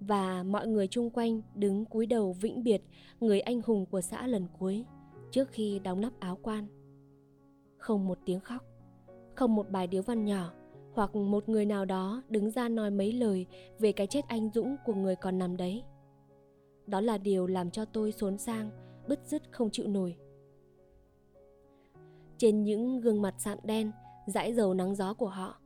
và 0.00 0.42
mọi 0.42 0.66
người 0.66 0.88
chung 0.88 1.10
quanh 1.10 1.42
đứng 1.54 1.84
cúi 1.84 2.06
đầu 2.06 2.32
vĩnh 2.32 2.62
biệt 2.62 2.82
người 3.20 3.40
anh 3.40 3.60
hùng 3.64 3.86
của 3.86 4.00
xã 4.00 4.26
lần 4.26 4.46
cuối 4.58 4.84
trước 5.30 5.48
khi 5.50 5.78
đóng 5.78 6.00
nắp 6.00 6.20
áo 6.20 6.38
quan. 6.42 6.66
Không 7.76 8.08
một 8.08 8.18
tiếng 8.24 8.40
khóc, 8.40 8.62
không 9.34 9.54
một 9.54 9.70
bài 9.70 9.86
điếu 9.86 10.02
văn 10.02 10.24
nhỏ 10.24 10.52
hoặc 10.94 11.16
một 11.16 11.48
người 11.48 11.66
nào 11.66 11.84
đó 11.84 12.22
đứng 12.28 12.50
ra 12.50 12.68
nói 12.68 12.90
mấy 12.90 13.12
lời 13.12 13.46
về 13.78 13.92
cái 13.92 14.06
chết 14.06 14.28
anh 14.28 14.50
dũng 14.54 14.76
của 14.84 14.94
người 14.94 15.16
còn 15.16 15.38
nằm 15.38 15.56
đấy. 15.56 15.82
Đó 16.92 17.00
là 17.00 17.18
điều 17.18 17.46
làm 17.46 17.70
cho 17.70 17.84
tôi 17.84 18.12
xốn 18.12 18.38
sang, 18.38 18.70
bứt 19.08 19.20
rứt 19.26 19.42
không 19.50 19.70
chịu 19.70 19.86
nổi. 19.88 20.16
Trên 22.38 22.62
những 22.62 23.00
gương 23.00 23.22
mặt 23.22 23.34
sạm 23.38 23.58
đen, 23.62 23.92
dãi 24.26 24.54
dầu 24.54 24.74
nắng 24.74 24.94
gió 24.94 25.14
của 25.14 25.28
họ, 25.28 25.60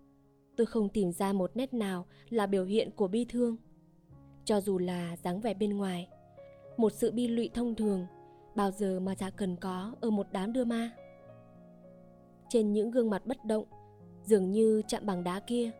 tôi 0.56 0.66
không 0.66 0.88
tìm 0.88 1.12
ra 1.12 1.32
một 1.32 1.50
nét 1.54 1.74
nào 1.74 2.06
là 2.28 2.46
biểu 2.46 2.64
hiện 2.64 2.90
của 2.90 3.08
bi 3.08 3.26
thương. 3.28 3.56
Cho 4.44 4.60
dù 4.60 4.78
là 4.78 5.16
dáng 5.16 5.40
vẻ 5.40 5.54
bên 5.54 5.76
ngoài, 5.76 6.08
một 6.76 6.92
sự 6.92 7.12
bi 7.12 7.28
lụy 7.28 7.50
thông 7.54 7.74
thường, 7.74 8.06
bao 8.54 8.70
giờ 8.70 9.00
mà 9.00 9.14
chả 9.14 9.30
cần 9.30 9.56
có 9.56 9.94
ở 10.00 10.10
một 10.10 10.26
đám 10.32 10.52
đưa 10.52 10.64
ma. 10.64 10.90
Trên 12.48 12.72
những 12.72 12.90
gương 12.90 13.10
mặt 13.10 13.26
bất 13.26 13.44
động, 13.44 13.64
dường 14.24 14.50
như 14.50 14.82
chạm 14.88 15.06
bằng 15.06 15.24
đá 15.24 15.40
kia, 15.40 15.70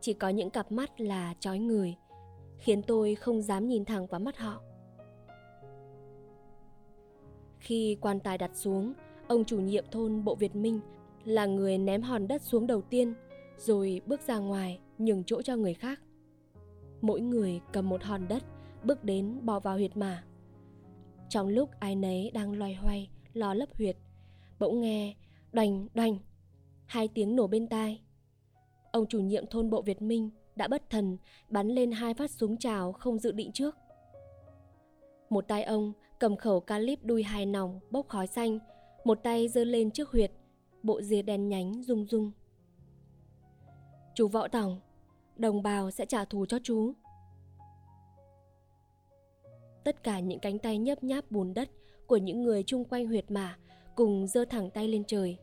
chỉ 0.00 0.12
có 0.12 0.28
những 0.28 0.50
cặp 0.50 0.72
mắt 0.72 1.00
là 1.00 1.34
chói 1.40 1.58
người, 1.58 1.96
khiến 2.58 2.82
tôi 2.82 3.14
không 3.14 3.42
dám 3.42 3.68
nhìn 3.68 3.84
thẳng 3.84 4.06
vào 4.06 4.20
mắt 4.20 4.38
họ. 4.38 4.62
Khi 7.60 7.96
quan 8.00 8.20
tài 8.20 8.38
đặt 8.38 8.50
xuống, 8.54 8.92
ông 9.28 9.44
chủ 9.44 9.60
nhiệm 9.60 9.84
thôn 9.90 10.24
Bộ 10.24 10.34
Việt 10.34 10.56
Minh 10.56 10.80
là 11.24 11.46
người 11.46 11.78
ném 11.78 12.02
hòn 12.02 12.28
đất 12.28 12.42
xuống 12.42 12.66
đầu 12.66 12.82
tiên, 12.82 13.14
rồi 13.56 14.00
bước 14.06 14.20
ra 14.20 14.38
ngoài 14.38 14.80
nhường 14.98 15.24
chỗ 15.24 15.42
cho 15.42 15.56
người 15.56 15.74
khác. 15.74 16.00
Mỗi 17.00 17.20
người 17.20 17.60
cầm 17.72 17.88
một 17.88 18.02
hòn 18.02 18.28
đất, 18.28 18.42
bước 18.84 19.04
đến 19.04 19.38
bỏ 19.42 19.60
vào 19.60 19.76
huyệt 19.76 19.96
mả. 19.96 20.24
Trong 21.28 21.48
lúc 21.48 21.70
ai 21.78 21.96
nấy 21.96 22.30
đang 22.34 22.58
loay 22.58 22.74
hoay, 22.74 23.10
lo 23.32 23.54
lấp 23.54 23.68
huyệt, 23.74 23.96
bỗng 24.58 24.80
nghe 24.80 25.14
đoành 25.52 25.88
đoành, 25.94 26.18
hai 26.86 27.08
tiếng 27.08 27.36
nổ 27.36 27.46
bên 27.46 27.66
tai. 27.66 28.02
Ông 28.92 29.06
chủ 29.06 29.20
nhiệm 29.20 29.46
thôn 29.46 29.70
Bộ 29.70 29.82
Việt 29.82 30.02
Minh 30.02 30.30
đã 30.56 30.68
bất 30.68 30.90
thần 30.90 31.16
bắn 31.48 31.68
lên 31.68 31.90
hai 31.90 32.14
phát 32.14 32.30
súng 32.30 32.56
trào 32.56 32.92
không 32.92 33.18
dự 33.18 33.32
định 33.32 33.52
trước. 33.52 33.76
Một 35.30 35.48
tay 35.48 35.62
ông 35.62 35.92
cầm 36.20 36.36
khẩu 36.36 36.60
calip 36.60 37.04
đuôi 37.04 37.22
hai 37.22 37.46
nòng 37.46 37.80
bốc 37.90 38.08
khói 38.08 38.26
xanh, 38.26 38.58
một 39.04 39.22
tay 39.22 39.48
giơ 39.48 39.64
lên 39.64 39.90
trước 39.90 40.10
huyệt, 40.10 40.32
bộ 40.82 41.02
rìa 41.02 41.22
đen 41.22 41.48
nhánh 41.48 41.82
rung 41.82 42.06
rung. 42.06 42.32
Chú 44.14 44.28
Võ 44.28 44.48
Tòng, 44.48 44.80
đồng 45.36 45.62
bào 45.62 45.90
sẽ 45.90 46.06
trả 46.06 46.24
thù 46.24 46.46
cho 46.46 46.58
chú. 46.62 46.92
Tất 49.84 50.02
cả 50.02 50.20
những 50.20 50.40
cánh 50.40 50.58
tay 50.58 50.78
nhấp 50.78 51.04
nháp 51.04 51.30
bùn 51.30 51.54
đất 51.54 51.70
của 52.06 52.16
những 52.16 52.42
người 52.42 52.62
chung 52.62 52.84
quanh 52.84 53.06
huyệt 53.06 53.30
mả 53.30 53.58
cùng 53.94 54.26
giơ 54.26 54.44
thẳng 54.44 54.70
tay 54.70 54.88
lên 54.88 55.04
trời. 55.04 55.38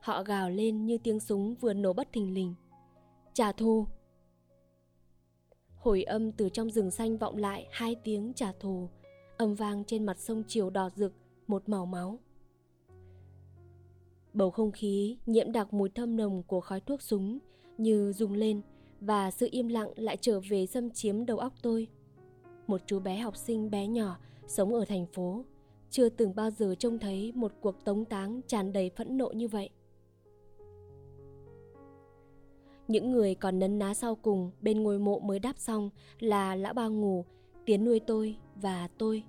Họ 0.00 0.22
gào 0.22 0.50
lên 0.50 0.86
như 0.86 0.98
tiếng 0.98 1.20
súng 1.20 1.54
vừa 1.54 1.72
nổ 1.72 1.92
bất 1.92 2.12
thình 2.12 2.34
lình. 2.34 2.54
Trả 3.34 3.52
thù! 3.52 3.86
Hồi 5.76 6.02
âm 6.02 6.32
từ 6.32 6.48
trong 6.48 6.70
rừng 6.70 6.90
xanh 6.90 7.18
vọng 7.18 7.36
lại 7.36 7.66
hai 7.70 7.96
tiếng 8.04 8.32
trả 8.34 8.52
thù, 8.52 8.88
âm 9.36 9.54
vang 9.54 9.84
trên 9.84 10.04
mặt 10.04 10.18
sông 10.18 10.42
chiều 10.48 10.70
đỏ 10.70 10.90
rực, 10.96 11.12
một 11.46 11.68
màu 11.68 11.86
máu. 11.86 12.18
Bầu 14.32 14.50
không 14.50 14.72
khí 14.72 15.16
nhiễm 15.26 15.52
đặc 15.52 15.72
mùi 15.72 15.88
thơm 15.88 16.16
nồng 16.16 16.42
của 16.42 16.60
khói 16.60 16.80
thuốc 16.80 17.02
súng 17.02 17.38
như 17.78 18.12
rung 18.12 18.32
lên 18.32 18.60
và 19.00 19.30
sự 19.30 19.48
im 19.50 19.68
lặng 19.68 19.88
lại 19.96 20.16
trở 20.20 20.40
về 20.48 20.66
xâm 20.66 20.90
chiếm 20.90 21.26
đầu 21.26 21.38
óc 21.38 21.52
tôi. 21.62 21.88
Một 22.66 22.80
chú 22.86 23.00
bé 23.00 23.16
học 23.16 23.36
sinh 23.36 23.70
bé 23.70 23.86
nhỏ 23.86 24.16
sống 24.46 24.74
ở 24.74 24.84
thành 24.84 25.06
phố, 25.06 25.44
chưa 25.90 26.08
từng 26.08 26.34
bao 26.34 26.50
giờ 26.50 26.74
trông 26.78 26.98
thấy 26.98 27.32
một 27.34 27.52
cuộc 27.60 27.84
tống 27.84 28.04
táng 28.04 28.40
tràn 28.46 28.72
đầy 28.72 28.90
phẫn 28.90 29.18
nộ 29.18 29.28
như 29.28 29.48
vậy. 29.48 29.70
Những 32.88 33.12
người 33.12 33.34
còn 33.34 33.58
nấn 33.58 33.78
ná 33.78 33.94
sau 33.94 34.14
cùng 34.14 34.50
bên 34.60 34.82
ngôi 34.82 34.98
mộ 34.98 35.18
mới 35.18 35.38
đáp 35.38 35.58
xong 35.58 35.90
là 36.20 36.54
lão 36.54 36.74
ba 36.74 36.88
ngủ, 36.88 37.24
tiến 37.66 37.84
nuôi 37.84 38.00
tôi 38.00 38.36
và 38.54 38.88
tôi. 38.98 39.22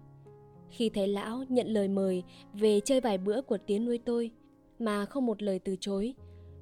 Khi 0.70 0.90
thấy 0.90 1.08
lão 1.08 1.44
nhận 1.50 1.68
lời 1.68 1.88
mời 1.88 2.24
về 2.54 2.80
chơi 2.80 3.02
vài 3.02 3.18
bữa 3.18 3.42
của 3.42 3.58
tiến 3.58 3.86
nuôi 3.86 3.98
tôi 3.98 4.32
mà 4.80 5.06
không 5.06 5.26
một 5.26 5.42
lời 5.44 5.60
từ 5.60 5.76
chối, 5.80 6.14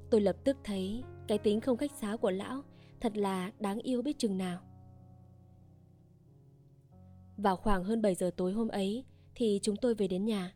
tôi 0.09 0.21
lập 0.21 0.35
tức 0.43 0.57
thấy 0.63 1.03
cái 1.27 1.37
tính 1.37 1.61
không 1.61 1.77
khách 1.77 1.91
sáo 1.91 2.17
của 2.17 2.31
lão 2.31 2.63
thật 3.01 3.17
là 3.17 3.51
đáng 3.59 3.79
yêu 3.79 4.01
biết 4.01 4.19
chừng 4.19 4.37
nào. 4.37 4.59
Vào 7.37 7.55
khoảng 7.55 7.83
hơn 7.83 8.01
7 8.01 8.15
giờ 8.15 8.31
tối 8.37 8.51
hôm 8.53 8.67
ấy 8.67 9.05
thì 9.35 9.59
chúng 9.63 9.75
tôi 9.75 9.95
về 9.95 10.07
đến 10.07 10.25
nhà. 10.25 10.55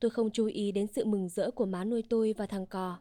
Tôi 0.00 0.10
không 0.10 0.30
chú 0.30 0.46
ý 0.46 0.72
đến 0.72 0.86
sự 0.86 1.04
mừng 1.04 1.28
rỡ 1.28 1.50
của 1.50 1.66
má 1.66 1.84
nuôi 1.84 2.02
tôi 2.10 2.34
và 2.38 2.46
thằng 2.46 2.66
cò, 2.66 2.98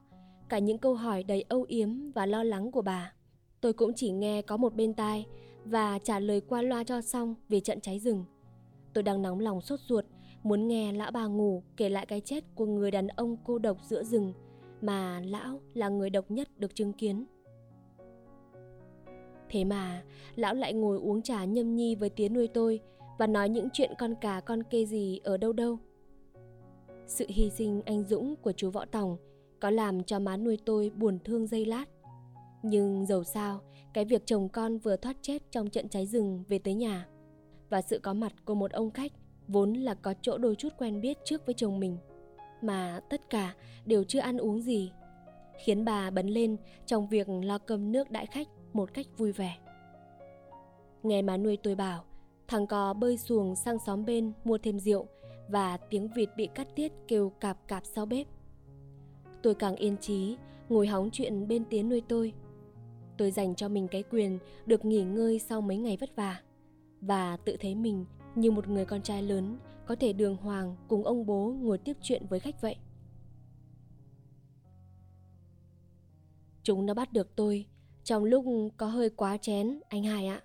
cả 0.50 0.60
những 0.60 0.78
câu 0.78 0.96
hỏi 0.96 1.24
đầy 1.24 1.46
âu 1.50 1.66
yếm 1.68 2.12
và 2.12 2.26
lo 2.26 2.44
lắng 2.44 2.72
của 2.72 2.82
bà. 2.82 3.14
Tôi 3.62 3.74
cũng 3.74 3.94
chỉ 3.96 4.12
nghe 4.12 4.42
có 4.42 4.58
một 4.58 4.76
bên 4.76 4.94
tai 4.94 5.26
và 5.70 6.00
trả 6.00 6.20
lời 6.20 6.42
qua 6.42 6.62
loa 6.62 6.84
cho 6.84 7.02
xong 7.02 7.36
về 7.50 7.60
trận 7.60 7.82
cháy 7.82 8.00
rừng. 8.00 8.26
Tôi 8.94 9.04
đang 9.04 9.22
nóng 9.22 9.40
lòng 9.40 9.62
sốt 9.62 9.80
ruột, 9.80 10.06
muốn 10.44 10.68
nghe 10.68 10.94
lão 10.94 11.12
bà 11.12 11.26
ngủ 11.26 11.64
kể 11.78 11.90
lại 11.90 12.06
cái 12.06 12.22
chết 12.22 12.44
của 12.56 12.66
người 12.66 12.92
đàn 12.92 13.08
ông 13.08 13.38
cô 13.44 13.60
độc 13.60 13.78
giữa 13.84 14.04
rừng 14.04 14.34
mà 14.82 15.22
lão 15.26 15.62
là 15.74 15.90
người 15.90 16.10
độc 16.10 16.32
nhất 16.32 16.48
được 16.58 16.76
chứng 16.76 16.94
kiến. 16.94 17.26
Thế 19.50 19.64
mà, 19.64 20.04
lão 20.36 20.54
lại 20.54 20.74
ngồi 20.74 20.98
uống 20.98 21.22
trà 21.22 21.46
nhâm 21.46 21.76
nhi 21.76 21.96
với 21.96 22.10
tía 22.10 22.30
nuôi 22.30 22.48
tôi 22.48 22.80
và 23.18 23.28
nói 23.28 23.50
những 23.50 23.70
chuyện 23.74 23.92
con 24.00 24.16
cà 24.22 24.42
con 24.46 24.64
kê 24.64 24.86
gì 24.86 25.20
ở 25.24 25.38
đâu 25.38 25.54
đâu. 25.54 25.78
Sự 27.08 27.26
hy 27.30 27.50
sinh 27.50 27.82
anh 27.86 28.04
dũng 28.04 28.36
của 28.36 28.52
chú 28.52 28.70
Võ 28.70 28.86
Tòng 28.86 29.18
có 29.60 29.70
làm 29.70 30.04
cho 30.04 30.20
má 30.20 30.38
nuôi 30.38 30.58
tôi 30.66 30.92
buồn 30.96 31.20
thương 31.24 31.48
dây 31.48 31.66
lát. 31.66 31.86
Nhưng 32.64 33.06
dầu 33.06 33.24
sao, 33.24 33.62
cái 33.98 34.06
việc 34.06 34.26
chồng 34.26 34.50
con 34.50 34.78
vừa 34.78 34.96
thoát 34.96 35.18
chết 35.22 35.52
trong 35.52 35.70
trận 35.70 35.90
cháy 35.90 36.06
rừng 36.06 36.44
về 36.48 36.60
tới 36.60 36.74
nhà. 36.74 37.08
Và 37.70 37.82
sự 37.82 38.00
có 38.00 38.14
mặt 38.14 38.34
của 38.46 38.56
một 38.56 38.72
ông 38.72 38.92
khách 38.92 39.12
vốn 39.48 39.74
là 39.74 39.94
có 39.94 40.14
chỗ 40.22 40.38
đôi 40.38 40.56
chút 40.56 40.70
quen 40.78 41.02
biết 41.02 41.18
trước 41.26 41.46
với 41.46 41.54
chồng 41.58 41.80
mình. 41.80 41.98
Mà 42.62 43.00
tất 43.10 43.30
cả 43.30 43.56
đều 43.86 44.04
chưa 44.04 44.20
ăn 44.20 44.38
uống 44.38 44.62
gì, 44.62 44.92
khiến 45.66 45.86
bà 45.86 46.10
bấn 46.10 46.28
lên 46.28 46.58
trong 46.86 47.08
việc 47.08 47.28
lo 47.30 47.58
cơm 47.58 47.92
nước 47.92 48.12
đãi 48.12 48.26
khách 48.26 48.48
một 48.74 48.94
cách 48.94 49.06
vui 49.18 49.32
vẻ. 49.32 49.58
Nghe 51.04 51.22
má 51.22 51.38
nuôi 51.38 51.58
tôi 51.64 51.76
bảo, 51.76 52.04
thằng 52.48 52.68
cò 52.68 52.94
bơi 52.94 53.18
xuồng 53.18 53.56
sang 53.56 53.80
xóm 53.86 54.06
bên 54.06 54.32
mua 54.44 54.58
thêm 54.58 54.80
rượu 54.80 55.08
và 55.50 55.78
tiếng 55.78 56.10
vịt 56.16 56.30
bị 56.38 56.50
cắt 56.56 56.68
tiết 56.76 56.92
kêu 57.08 57.30
cạp 57.40 57.68
cạp 57.68 57.86
sau 57.86 58.06
bếp. 58.06 58.28
Tôi 59.44 59.56
càng 59.56 59.76
yên 59.76 59.98
trí 59.98 60.38
ngồi 60.70 60.88
hóng 60.88 61.10
chuyện 61.12 61.48
bên 61.48 61.64
tiếng 61.70 61.90
nuôi 61.90 62.02
tôi 62.08 62.34
tôi 63.18 63.32
dành 63.32 63.56
cho 63.56 63.70
mình 63.70 63.88
cái 63.88 64.04
quyền 64.04 64.40
được 64.66 64.86
nghỉ 64.86 65.04
ngơi 65.04 65.40
sau 65.40 65.62
mấy 65.62 65.78
ngày 65.78 65.98
vất 66.00 66.16
vả. 66.16 66.42
Và 67.02 67.38
tự 67.38 67.58
thấy 67.60 67.76
mình 67.76 68.06
như 68.36 68.52
một 68.52 68.68
người 68.68 68.86
con 68.86 69.02
trai 69.02 69.24
lớn, 69.24 69.58
có 69.86 69.96
thể 69.96 70.14
đường 70.14 70.38
hoàng 70.38 70.76
cùng 70.88 71.04
ông 71.04 71.26
bố 71.26 71.56
ngồi 71.60 71.78
tiếp 71.78 71.98
chuyện 72.02 72.26
với 72.30 72.40
khách 72.40 72.62
vậy. 72.62 72.76
Chúng 76.64 76.86
nó 76.86 76.94
bắt 76.94 77.14
được 77.14 77.36
tôi 77.36 77.66
trong 78.04 78.24
lúc 78.24 78.46
có 78.78 78.88
hơi 78.88 79.10
quá 79.10 79.38
chén, 79.38 79.80
anh 79.90 80.04
hai 80.04 80.28
ạ. 80.28 80.42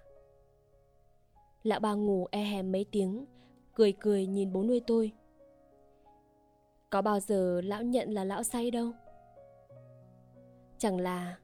Lão 1.63 1.81
ba 1.81 1.95
ngủ 1.95 2.27
e 2.31 2.45
hèm 2.45 2.73
mấy 2.73 2.87
tiếng, 2.91 3.27
cười 3.75 3.93
cười 3.93 4.27
nhìn 4.27 4.53
bố 4.53 4.63
nuôi 4.63 4.81
tôi. 4.87 5.13
Có 6.91 7.03
bao 7.03 7.21
giờ 7.21 7.61
lão 7.65 7.83
nhận 7.83 8.11
là 8.11 8.25
lão 8.25 8.43
say 8.43 8.71
đâu? 8.71 8.93
Chẳng 10.79 10.99
là 10.99 11.37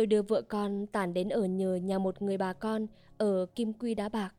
tôi 0.00 0.06
đưa 0.06 0.22
vợ 0.22 0.42
con 0.42 0.86
tản 0.86 1.14
đến 1.14 1.28
ở 1.28 1.44
nhờ 1.44 1.74
nhà 1.74 1.98
một 1.98 2.22
người 2.22 2.38
bà 2.38 2.52
con 2.52 2.86
ở 3.18 3.46
kim 3.54 3.72
quy 3.72 3.94
đá 3.94 4.08
bạc. 4.08 4.34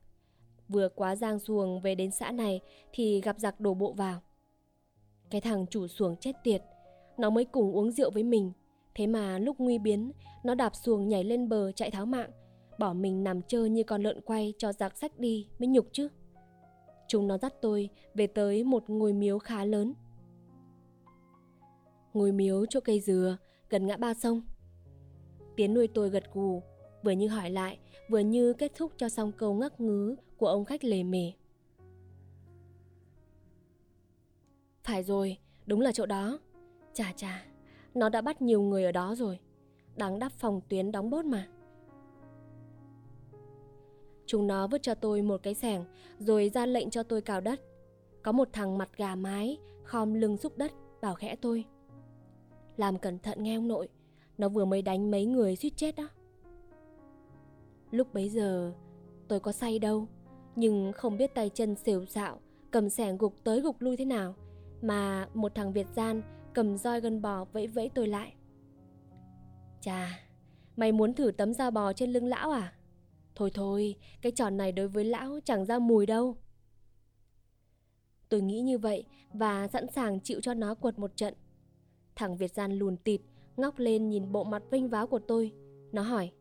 Vừa 0.69 0.89
quá 0.89 1.15
giang 1.15 1.39
xuồng 1.39 1.81
về 1.81 1.95
đến 1.95 2.11
xã 2.11 2.31
này 2.31 2.61
thì 2.93 3.21
gặp 3.21 3.39
giặc 3.39 3.59
đổ 3.59 3.73
bộ 3.73 3.93
vào. 3.93 4.21
Cái 5.29 5.41
thằng 5.41 5.65
chủ 5.67 5.87
xuồng 5.87 6.15
chết 6.15 6.31
tiệt, 6.43 6.63
nó 7.17 7.29
mới 7.29 7.45
cùng 7.45 7.75
uống 7.75 7.91
rượu 7.91 8.11
với 8.11 8.23
mình. 8.23 8.51
Thế 8.95 9.07
mà 9.07 9.39
lúc 9.39 9.55
nguy 9.59 9.77
biến, 9.77 10.11
nó 10.43 10.55
đạp 10.55 10.75
xuồng 10.75 11.09
nhảy 11.09 11.23
lên 11.23 11.49
bờ 11.49 11.71
chạy 11.71 11.91
tháo 11.91 12.05
mạng, 12.05 12.31
bỏ 12.79 12.93
mình 12.93 13.23
nằm 13.23 13.41
chơi 13.41 13.69
như 13.69 13.83
con 13.83 14.03
lợn 14.03 14.21
quay 14.21 14.53
cho 14.57 14.73
giặc 14.73 14.97
sách 14.97 15.19
đi 15.19 15.47
mới 15.59 15.67
nhục 15.67 15.87
chứ. 15.91 16.07
Chúng 17.07 17.27
nó 17.27 17.37
dắt 17.37 17.53
tôi 17.61 17.89
về 18.13 18.27
tới 18.27 18.63
một 18.63 18.89
ngôi 18.89 19.13
miếu 19.13 19.39
khá 19.39 19.65
lớn. 19.65 19.93
Ngôi 22.13 22.31
miếu 22.31 22.65
chỗ 22.65 22.79
cây 22.79 22.99
dừa, 22.99 23.37
gần 23.69 23.87
ngã 23.87 23.97
ba 23.97 24.13
sông 24.13 24.41
tiến 25.61 25.73
nuôi 25.73 25.87
tôi 25.87 26.09
gật 26.09 26.33
gù 26.33 26.61
vừa 27.03 27.11
như 27.11 27.27
hỏi 27.27 27.49
lại 27.49 27.77
vừa 28.09 28.19
như 28.19 28.53
kết 28.53 28.71
thúc 28.75 28.91
cho 28.97 29.09
xong 29.09 29.31
câu 29.31 29.53
ngắc 29.53 29.81
ngứ 29.81 30.15
của 30.37 30.47
ông 30.47 30.65
khách 30.65 30.83
lề 30.83 31.03
mề. 31.03 31.31
Phải 34.83 35.03
rồi, 35.03 35.37
đúng 35.65 35.81
là 35.81 35.91
chỗ 35.91 36.05
đó. 36.05 36.39
Chà 36.93 37.13
chà, 37.15 37.45
nó 37.93 38.09
đã 38.09 38.21
bắt 38.21 38.41
nhiều 38.41 38.61
người 38.61 38.85
ở 38.85 38.91
đó 38.91 39.15
rồi. 39.15 39.39
Đáng 39.95 40.19
đắp 40.19 40.31
phòng 40.31 40.61
tuyến 40.69 40.91
đóng 40.91 41.09
bốt 41.09 41.25
mà. 41.25 41.47
Chúng 44.25 44.47
nó 44.47 44.67
vứt 44.67 44.81
cho 44.81 44.95
tôi 44.95 45.21
một 45.21 45.43
cái 45.43 45.53
sẻng 45.53 45.85
rồi 46.19 46.49
ra 46.49 46.65
lệnh 46.65 46.89
cho 46.89 47.03
tôi 47.03 47.21
cào 47.21 47.41
đất. 47.41 47.61
Có 48.23 48.31
một 48.31 48.49
thằng 48.53 48.77
mặt 48.77 48.89
gà 48.97 49.15
mái, 49.15 49.57
khom 49.83 50.13
lưng 50.13 50.37
xúc 50.37 50.57
đất, 50.57 50.71
bảo 51.01 51.15
khẽ 51.15 51.35
tôi. 51.35 51.65
Làm 52.77 52.97
cẩn 52.97 53.19
thận 53.19 53.43
nghe 53.43 53.55
ông 53.55 53.67
nội, 53.67 53.87
nó 54.41 54.49
vừa 54.49 54.65
mới 54.65 54.81
đánh 54.81 55.11
mấy 55.11 55.25
người 55.25 55.55
suýt 55.55 55.73
chết 55.75 55.95
đó. 55.95 56.09
Lúc 57.91 58.13
bấy 58.13 58.29
giờ, 58.29 58.73
tôi 59.27 59.39
có 59.39 59.51
say 59.51 59.79
đâu, 59.79 60.07
nhưng 60.55 60.91
không 60.93 61.17
biết 61.17 61.35
tay 61.35 61.49
chân 61.49 61.75
xỉu 61.75 62.05
xạo, 62.05 62.39
cầm 62.71 62.89
sẻng 62.89 63.17
gục 63.17 63.43
tới 63.43 63.61
gục 63.61 63.81
lui 63.81 63.97
thế 63.97 64.05
nào, 64.05 64.35
mà 64.81 65.27
một 65.33 65.55
thằng 65.55 65.73
Việt 65.73 65.87
gian 65.95 66.21
cầm 66.53 66.77
roi 66.77 67.01
gân 67.01 67.21
bò 67.21 67.45
vẫy 67.45 67.67
vẫy 67.67 67.89
tôi 67.89 68.07
lại. 68.07 68.33
Chà, 69.81 70.19
mày 70.75 70.91
muốn 70.91 71.13
thử 71.13 71.31
tấm 71.31 71.53
da 71.53 71.69
bò 71.69 71.93
trên 71.93 72.11
lưng 72.11 72.25
lão 72.25 72.51
à? 72.51 72.73
Thôi 73.35 73.51
thôi, 73.53 73.95
cái 74.21 74.31
tròn 74.31 74.57
này 74.57 74.71
đối 74.71 74.87
với 74.87 75.03
lão 75.03 75.39
chẳng 75.45 75.65
ra 75.65 75.79
mùi 75.79 76.05
đâu. 76.05 76.37
Tôi 78.29 78.41
nghĩ 78.41 78.61
như 78.61 78.77
vậy 78.77 79.05
và 79.33 79.67
sẵn 79.67 79.87
sàng 79.91 80.19
chịu 80.19 80.41
cho 80.41 80.53
nó 80.53 80.75
quật 80.75 80.99
một 80.99 81.11
trận. 81.15 81.33
Thằng 82.15 82.37
Việt 82.37 82.53
gian 82.53 82.71
lùn 82.79 82.97
tịt, 82.97 83.21
ngóc 83.57 83.79
lên 83.79 84.09
nhìn 84.09 84.31
bộ 84.31 84.43
mặt 84.43 84.63
vinh 84.71 84.89
váo 84.89 85.07
của 85.07 85.19
tôi. 85.19 85.53
Nó 85.91 86.01
hỏi. 86.01 86.31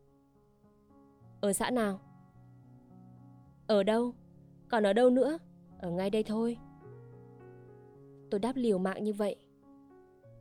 Ở 1.41 1.53
xã 1.53 1.71
nào? 1.71 2.01
Ở 3.67 3.83
đâu? 3.83 4.15
Còn 4.69 4.87
ở 4.87 4.93
đâu 4.93 5.11
nữa? 5.11 5.39
Ở 5.79 5.91
ngay 5.91 6.11
đây 6.11 6.23
thôi. 6.23 6.57
Tôi 8.31 8.41
đáp 8.41 8.57
liều 8.57 8.79
mạng 8.79 9.05
như 9.05 9.13
vậy. 9.13 9.37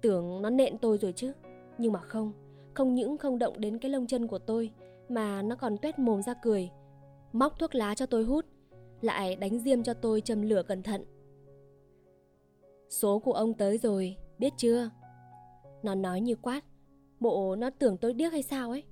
Tưởng 0.02 0.42
nó 0.42 0.50
nện 0.50 0.78
tôi 0.78 0.98
rồi 0.98 1.14
chứ. 1.14 1.34
Nhưng 1.78 1.94
mà 1.94 2.00
không, 2.00 2.34
không 2.74 2.96
những 2.96 3.18
không 3.18 3.40
động 3.40 3.54
đến 3.58 3.78
cái 3.78 3.92
lông 3.92 4.08
chân 4.08 4.28
của 4.28 4.40
tôi 4.40 4.72
mà 5.10 5.42
nó 5.42 5.56
còn 5.56 5.78
tuét 5.78 6.00
mồm 6.00 6.22
ra 6.22 6.34
cười. 6.34 6.70
Móc 7.34 7.60
thuốc 7.60 7.76
lá 7.76 7.96
cho 7.96 8.06
tôi 8.06 8.24
hút, 8.24 8.46
lại 9.02 9.36
đánh 9.36 9.60
diêm 9.60 9.84
cho 9.84 9.94
tôi 9.94 10.22
châm 10.22 10.42
lửa 10.42 10.64
cẩn 10.64 10.84
thận. 10.84 11.06
Số 12.90 13.20
của 13.20 13.34
ông 13.34 13.54
tới 13.54 13.78
rồi, 13.78 14.16
biết 14.38 14.54
chưa? 14.58 14.90
Nó 15.84 15.96
nói 15.96 16.22
như 16.22 16.36
quát, 16.36 16.62
bộ 17.20 17.56
nó 17.56 17.70
tưởng 17.70 17.98
tôi 17.98 18.14
điếc 18.14 18.32
hay 18.32 18.44
sao 18.44 18.70
ấy. 18.70 18.84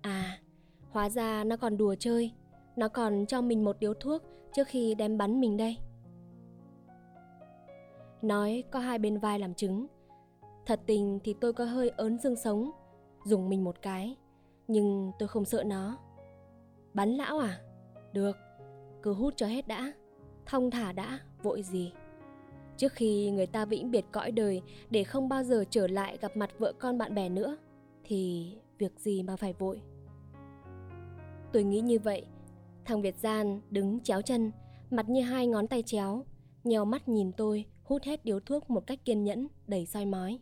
À, 0.00 0.38
hóa 0.90 1.08
ra 1.10 1.44
nó 1.44 1.56
còn 1.56 1.76
đùa 1.76 1.94
chơi, 1.98 2.32
nó 2.76 2.88
còn 2.88 3.26
cho 3.26 3.40
mình 3.40 3.64
một 3.64 3.76
điếu 3.80 3.94
thuốc 3.94 4.22
trước 4.52 4.68
khi 4.68 4.94
đem 4.94 5.18
bắn 5.18 5.40
mình 5.40 5.56
đây. 5.56 5.76
Nói 8.22 8.64
có 8.70 8.78
hai 8.78 8.98
bên 8.98 9.18
vai 9.18 9.38
làm 9.38 9.54
chứng. 9.54 9.86
Thật 10.66 10.80
tình 10.86 11.18
thì 11.24 11.34
tôi 11.40 11.52
có 11.52 11.64
hơi 11.64 11.88
ớn 11.88 12.18
dương 12.18 12.36
sống, 12.36 12.70
dùng 13.24 13.48
mình 13.48 13.64
một 13.64 13.82
cái, 13.82 14.16
nhưng 14.68 15.12
tôi 15.18 15.28
không 15.28 15.44
sợ 15.44 15.64
nó. 15.64 15.98
Bắn 16.94 17.10
lão 17.10 17.38
à? 17.38 17.60
Được, 18.12 18.36
cứ 19.02 19.14
hút 19.14 19.34
cho 19.36 19.46
hết 19.46 19.68
đã, 19.68 19.92
thông 20.46 20.70
thả 20.70 20.92
đã, 20.92 21.20
vội 21.42 21.62
gì. 21.62 21.92
Trước 22.76 22.92
khi 22.92 23.30
người 23.30 23.46
ta 23.46 23.64
vĩnh 23.64 23.90
biệt 23.90 24.04
cõi 24.12 24.30
đời 24.30 24.62
để 24.90 25.04
không 25.04 25.28
bao 25.28 25.42
giờ 25.42 25.64
trở 25.70 25.86
lại 25.86 26.18
gặp 26.20 26.36
mặt 26.36 26.50
vợ 26.58 26.72
con 26.78 26.98
bạn 26.98 27.14
bè 27.14 27.28
nữa, 27.28 27.56
thì 28.04 28.52
việc 28.78 28.92
gì 28.98 29.22
mà 29.22 29.36
phải 29.36 29.52
vội. 29.52 29.80
Tôi 31.52 31.64
nghĩ 31.64 31.80
như 31.80 31.98
vậy, 31.98 32.26
thằng 32.84 33.02
Việt 33.02 33.16
Gian 33.18 33.60
đứng 33.70 34.00
chéo 34.00 34.22
chân, 34.22 34.52
mặt 34.90 35.08
như 35.08 35.22
hai 35.22 35.46
ngón 35.46 35.66
tay 35.66 35.82
chéo, 35.82 36.24
nhèo 36.64 36.84
mắt 36.84 37.08
nhìn 37.08 37.32
tôi 37.32 37.64
hút 37.84 38.02
hết 38.02 38.24
điếu 38.24 38.40
thuốc 38.40 38.70
một 38.70 38.86
cách 38.86 39.04
kiên 39.04 39.24
nhẫn, 39.24 39.48
đầy 39.66 39.86
soi 39.86 40.06
mói. 40.06 40.38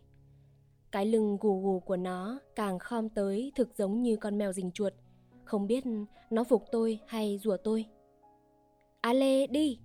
Cái 0.93 1.07
lưng 1.07 1.39
gù 1.41 1.61
gù 1.61 1.81
của 1.81 1.97
nó 1.97 2.39
càng 2.57 2.79
khom 2.79 3.09
tới 3.09 3.53
thực 3.55 3.77
giống 3.77 4.03
như 4.03 4.17
con 4.17 4.39
mèo 4.39 4.53
rình 4.53 4.71
chuột. 4.71 4.93
Không 5.45 5.67
biết 5.67 5.85
nó 6.31 6.45
phục 6.45 6.65
tôi 6.73 6.99
hay 7.07 7.39
rủa 7.43 7.57
tôi. 7.57 7.87
A 9.01 9.13
Lê 9.13 9.47
đi! 9.47 9.79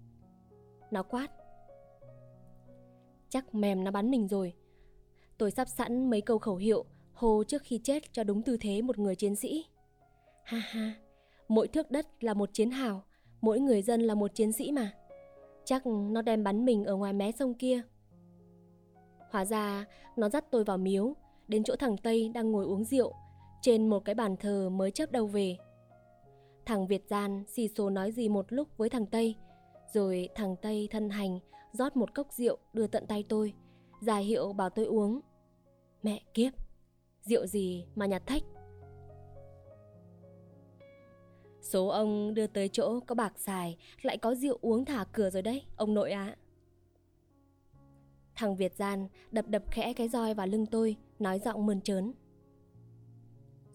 Nó 0.92 1.04
quát. 1.04 1.28
Chắc 3.30 3.56
mềm 3.56 3.84
nó 3.84 3.92
bắn 3.92 4.12
mình 4.12 4.28
rồi. 4.28 4.54
Tôi 5.38 5.52
sắp 5.52 5.68
sẵn 5.68 6.10
mấy 6.10 6.22
câu 6.22 6.40
khẩu 6.40 6.56
hiệu 6.56 6.86
hô 7.14 7.44
trước 7.44 7.62
khi 7.62 7.80
chết 7.84 8.14
cho 8.14 8.24
đúng 8.24 8.42
tư 8.42 8.58
thế 8.58 8.82
một 8.82 8.98
người 8.98 9.16
chiến 9.16 9.36
sĩ. 9.36 9.66
Ha 10.44 10.58
ha, 10.58 10.94
mỗi 11.48 11.68
thước 11.68 11.92
đất 11.92 12.24
là 12.24 12.34
một 12.34 12.50
chiến 12.54 12.72
hào, 12.72 13.04
mỗi 13.42 13.60
người 13.60 13.82
dân 13.82 14.02
là 14.02 14.16
một 14.16 14.36
chiến 14.36 14.52
sĩ 14.52 14.72
mà. 14.72 14.94
Chắc 15.66 15.88
nó 15.88 16.22
đem 16.22 16.44
bắn 16.44 16.66
mình 16.66 16.86
ở 16.86 16.96
ngoài 16.96 17.14
mé 17.14 17.32
sông 17.32 17.54
kia. 17.54 17.82
Hóa 19.30 19.46
ra 19.46 19.86
nó 20.16 20.30
dắt 20.30 20.46
tôi 20.52 20.64
vào 20.64 20.78
miếu, 20.78 21.14
đến 21.48 21.64
chỗ 21.64 21.76
thằng 21.76 21.98
Tây 21.98 22.30
đang 22.34 22.52
ngồi 22.52 22.66
uống 22.66 22.84
rượu, 22.84 23.14
trên 23.62 23.88
một 23.88 24.06
cái 24.06 24.16
bàn 24.16 24.36
thờ 24.38 24.70
mới 24.70 24.92
chớp 24.92 25.12
đầu 25.12 25.28
về. 25.28 25.58
Thằng 26.66 26.88
Việt 26.88 27.06
Gian 27.10 27.44
xì 27.48 27.68
xồ 27.68 27.90
nói 27.90 28.12
gì 28.12 28.30
một 28.30 28.46
lúc 28.50 28.78
với 28.78 28.90
thằng 28.90 29.06
Tây, 29.06 29.36
rồi 29.94 30.30
thằng 30.36 30.56
Tây 30.62 30.88
thân 30.92 31.10
hành 31.10 31.40
rót 31.72 31.98
một 31.98 32.16
cốc 32.16 32.34
rượu 32.34 32.58
đưa 32.74 32.88
tận 32.88 33.06
tay 33.08 33.26
tôi, 33.30 33.54
ra 34.02 34.18
hiệu 34.18 34.54
bảo 34.54 34.70
tôi 34.70 34.86
uống. 34.86 35.20
Mẹ 36.04 36.22
kiếp, 36.34 36.54
rượu 37.22 37.48
gì 37.48 37.86
mà 37.96 38.06
nhạt 38.06 38.28
thách. 38.28 38.44
Số 41.62 41.88
ông 41.88 42.34
đưa 42.34 42.48
tới 42.48 42.70
chỗ 42.70 43.00
có 43.00 43.16
bạc 43.16 43.34
xài 43.40 43.78
lại 44.02 44.18
có 44.18 44.36
rượu 44.36 44.58
uống 44.62 44.86
thả 44.86 45.06
cửa 45.12 45.30
rồi 45.30 45.42
đấy, 45.42 45.64
ông 45.76 45.94
nội 45.94 46.12
ạ. 46.12 46.26
À. 46.26 46.38
Thằng 48.36 48.56
Việt 48.56 48.76
Gian 48.76 49.08
đập 49.32 49.48
đập 49.48 49.64
khẽ 49.72 49.94
cái 49.94 50.10
roi 50.10 50.34
vào 50.34 50.48
lưng 50.48 50.66
tôi, 50.66 50.96
nói 51.20 51.40
giọng 51.40 51.66
mơn 51.66 51.82
trớn. 51.82 52.14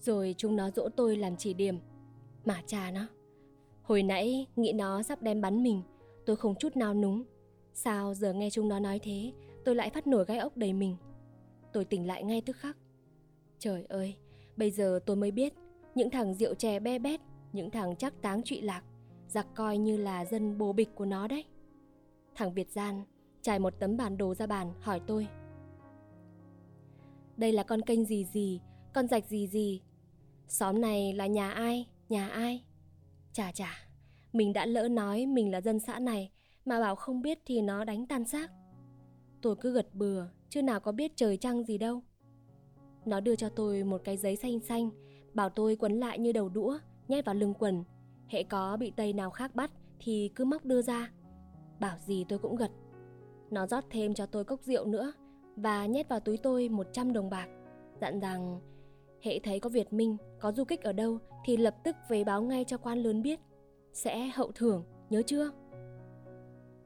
Rồi 0.00 0.34
chúng 0.38 0.56
nó 0.56 0.70
dỗ 0.70 0.88
tôi 0.88 1.16
làm 1.16 1.36
chỉ 1.36 1.54
điểm. 1.54 1.78
Mà 2.44 2.62
cha 2.66 2.90
nó. 2.90 3.06
Hồi 3.82 4.02
nãy 4.02 4.46
nghĩ 4.56 4.72
nó 4.72 5.02
sắp 5.02 5.22
đem 5.22 5.40
bắn 5.40 5.62
mình, 5.62 5.82
tôi 6.26 6.36
không 6.36 6.54
chút 6.54 6.76
nào 6.76 6.94
núng. 6.94 7.24
Sao 7.74 8.14
giờ 8.14 8.32
nghe 8.32 8.50
chúng 8.50 8.68
nó 8.68 8.78
nói 8.78 8.98
thế, 9.02 9.32
tôi 9.64 9.74
lại 9.74 9.90
phát 9.90 10.06
nổi 10.06 10.24
gai 10.24 10.38
ốc 10.38 10.56
đầy 10.56 10.72
mình. 10.72 10.96
Tôi 11.72 11.84
tỉnh 11.84 12.06
lại 12.06 12.24
ngay 12.24 12.40
tức 12.40 12.56
khắc. 12.56 12.76
Trời 13.58 13.84
ơi, 13.88 14.16
bây 14.56 14.70
giờ 14.70 15.00
tôi 15.06 15.16
mới 15.16 15.30
biết, 15.30 15.54
những 15.94 16.10
thằng 16.10 16.34
rượu 16.34 16.54
chè 16.54 16.80
be 16.80 16.98
bét, 16.98 17.20
những 17.52 17.70
thằng 17.70 17.96
chắc 17.96 18.22
táng 18.22 18.42
trụy 18.42 18.60
lạc, 18.60 18.82
giặc 19.28 19.46
coi 19.54 19.78
như 19.78 19.96
là 19.96 20.24
dân 20.24 20.58
bồ 20.58 20.72
bịch 20.72 20.94
của 20.94 21.06
nó 21.06 21.28
đấy. 21.28 21.44
Thằng 22.34 22.54
Việt 22.54 22.70
Gian 22.70 23.02
trải 23.42 23.58
một 23.58 23.74
tấm 23.78 23.96
bản 23.96 24.16
đồ 24.16 24.34
ra 24.34 24.46
bàn 24.46 24.72
hỏi 24.80 25.00
tôi 25.06 25.28
đây 27.36 27.52
là 27.52 27.62
con 27.62 27.82
kênh 27.82 28.04
gì 28.04 28.24
gì 28.24 28.60
con 28.92 29.08
rạch 29.08 29.26
gì 29.26 29.46
gì 29.46 29.82
xóm 30.48 30.80
này 30.80 31.12
là 31.12 31.26
nhà 31.26 31.50
ai 31.50 31.86
nhà 32.08 32.28
ai 32.28 32.64
chà 33.32 33.52
chà 33.52 33.88
mình 34.32 34.52
đã 34.52 34.66
lỡ 34.66 34.88
nói 34.88 35.26
mình 35.26 35.50
là 35.50 35.60
dân 35.60 35.80
xã 35.80 35.98
này 35.98 36.30
mà 36.64 36.80
bảo 36.80 36.96
không 36.96 37.22
biết 37.22 37.38
thì 37.46 37.62
nó 37.62 37.84
đánh 37.84 38.06
tan 38.06 38.24
xác. 38.24 38.50
Tôi 39.42 39.56
cứ 39.56 39.72
gật 39.72 39.94
bừa 39.94 40.26
chứ 40.48 40.62
nào 40.62 40.80
có 40.80 40.92
biết 40.92 41.12
trời 41.16 41.36
trăng 41.36 41.64
gì 41.64 41.78
đâu. 41.78 42.02
Nó 43.04 43.20
đưa 43.20 43.36
cho 43.36 43.48
tôi 43.48 43.84
một 43.84 44.00
cái 44.04 44.16
giấy 44.16 44.36
xanh 44.36 44.60
xanh 44.60 44.90
bảo 45.34 45.50
tôi 45.50 45.76
quấn 45.76 45.92
lại 46.00 46.18
như 46.18 46.32
đầu 46.32 46.48
đũa 46.48 46.78
nhét 47.08 47.24
vào 47.24 47.34
lưng 47.34 47.54
quần. 47.58 47.84
Hệ 48.28 48.42
có 48.42 48.76
bị 48.76 48.92
tây 48.96 49.12
nào 49.12 49.30
khác 49.30 49.54
bắt 49.54 49.70
thì 49.98 50.30
cứ 50.34 50.44
móc 50.44 50.64
đưa 50.64 50.82
ra. 50.82 51.10
Bảo 51.80 51.98
gì 51.98 52.24
tôi 52.28 52.38
cũng 52.38 52.56
gật. 52.56 52.70
Nó 53.50 53.66
rót 53.66 53.84
thêm 53.90 54.14
cho 54.14 54.26
tôi 54.26 54.44
cốc 54.44 54.62
rượu 54.62 54.86
nữa 54.86 55.12
và 55.56 55.86
nhét 55.86 56.08
vào 56.08 56.20
túi 56.20 56.36
tôi 56.36 56.68
100 56.68 57.12
đồng 57.12 57.30
bạc, 57.30 57.48
dặn 58.00 58.20
rằng 58.20 58.60
hệ 59.22 59.38
thấy 59.38 59.60
có 59.60 59.70
Việt 59.70 59.92
Minh, 59.92 60.16
có 60.40 60.52
du 60.52 60.64
kích 60.64 60.82
ở 60.82 60.92
đâu 60.92 61.18
thì 61.44 61.56
lập 61.56 61.74
tức 61.84 61.96
về 62.08 62.24
báo 62.24 62.42
ngay 62.42 62.64
cho 62.64 62.78
quan 62.78 62.98
lớn 62.98 63.22
biết, 63.22 63.40
sẽ 63.92 64.30
hậu 64.34 64.52
thưởng, 64.52 64.84
nhớ 65.10 65.22
chưa? 65.22 65.50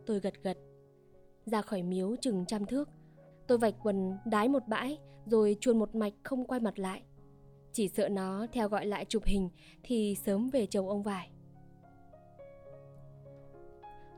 Tôi 0.08 0.20
gật 0.20 0.34
gật, 0.42 0.58
ra 1.46 1.62
khỏi 1.62 1.82
miếu 1.82 2.16
chừng 2.16 2.44
trăm 2.46 2.66
thước, 2.66 2.88
tôi 3.46 3.58
vạch 3.58 3.74
quần 3.82 4.16
đái 4.24 4.48
một 4.48 4.62
bãi 4.68 4.98
rồi 5.26 5.56
chuồn 5.60 5.78
một 5.78 5.94
mạch 5.94 6.12
không 6.22 6.44
quay 6.44 6.60
mặt 6.60 6.78
lại. 6.78 7.02
Chỉ 7.72 7.88
sợ 7.88 8.08
nó 8.08 8.46
theo 8.52 8.68
gọi 8.68 8.86
lại 8.86 9.04
chụp 9.04 9.22
hình 9.24 9.48
thì 9.82 10.16
sớm 10.24 10.50
về 10.50 10.66
chầu 10.66 10.88
ông 10.88 11.02
vải. 11.02 11.30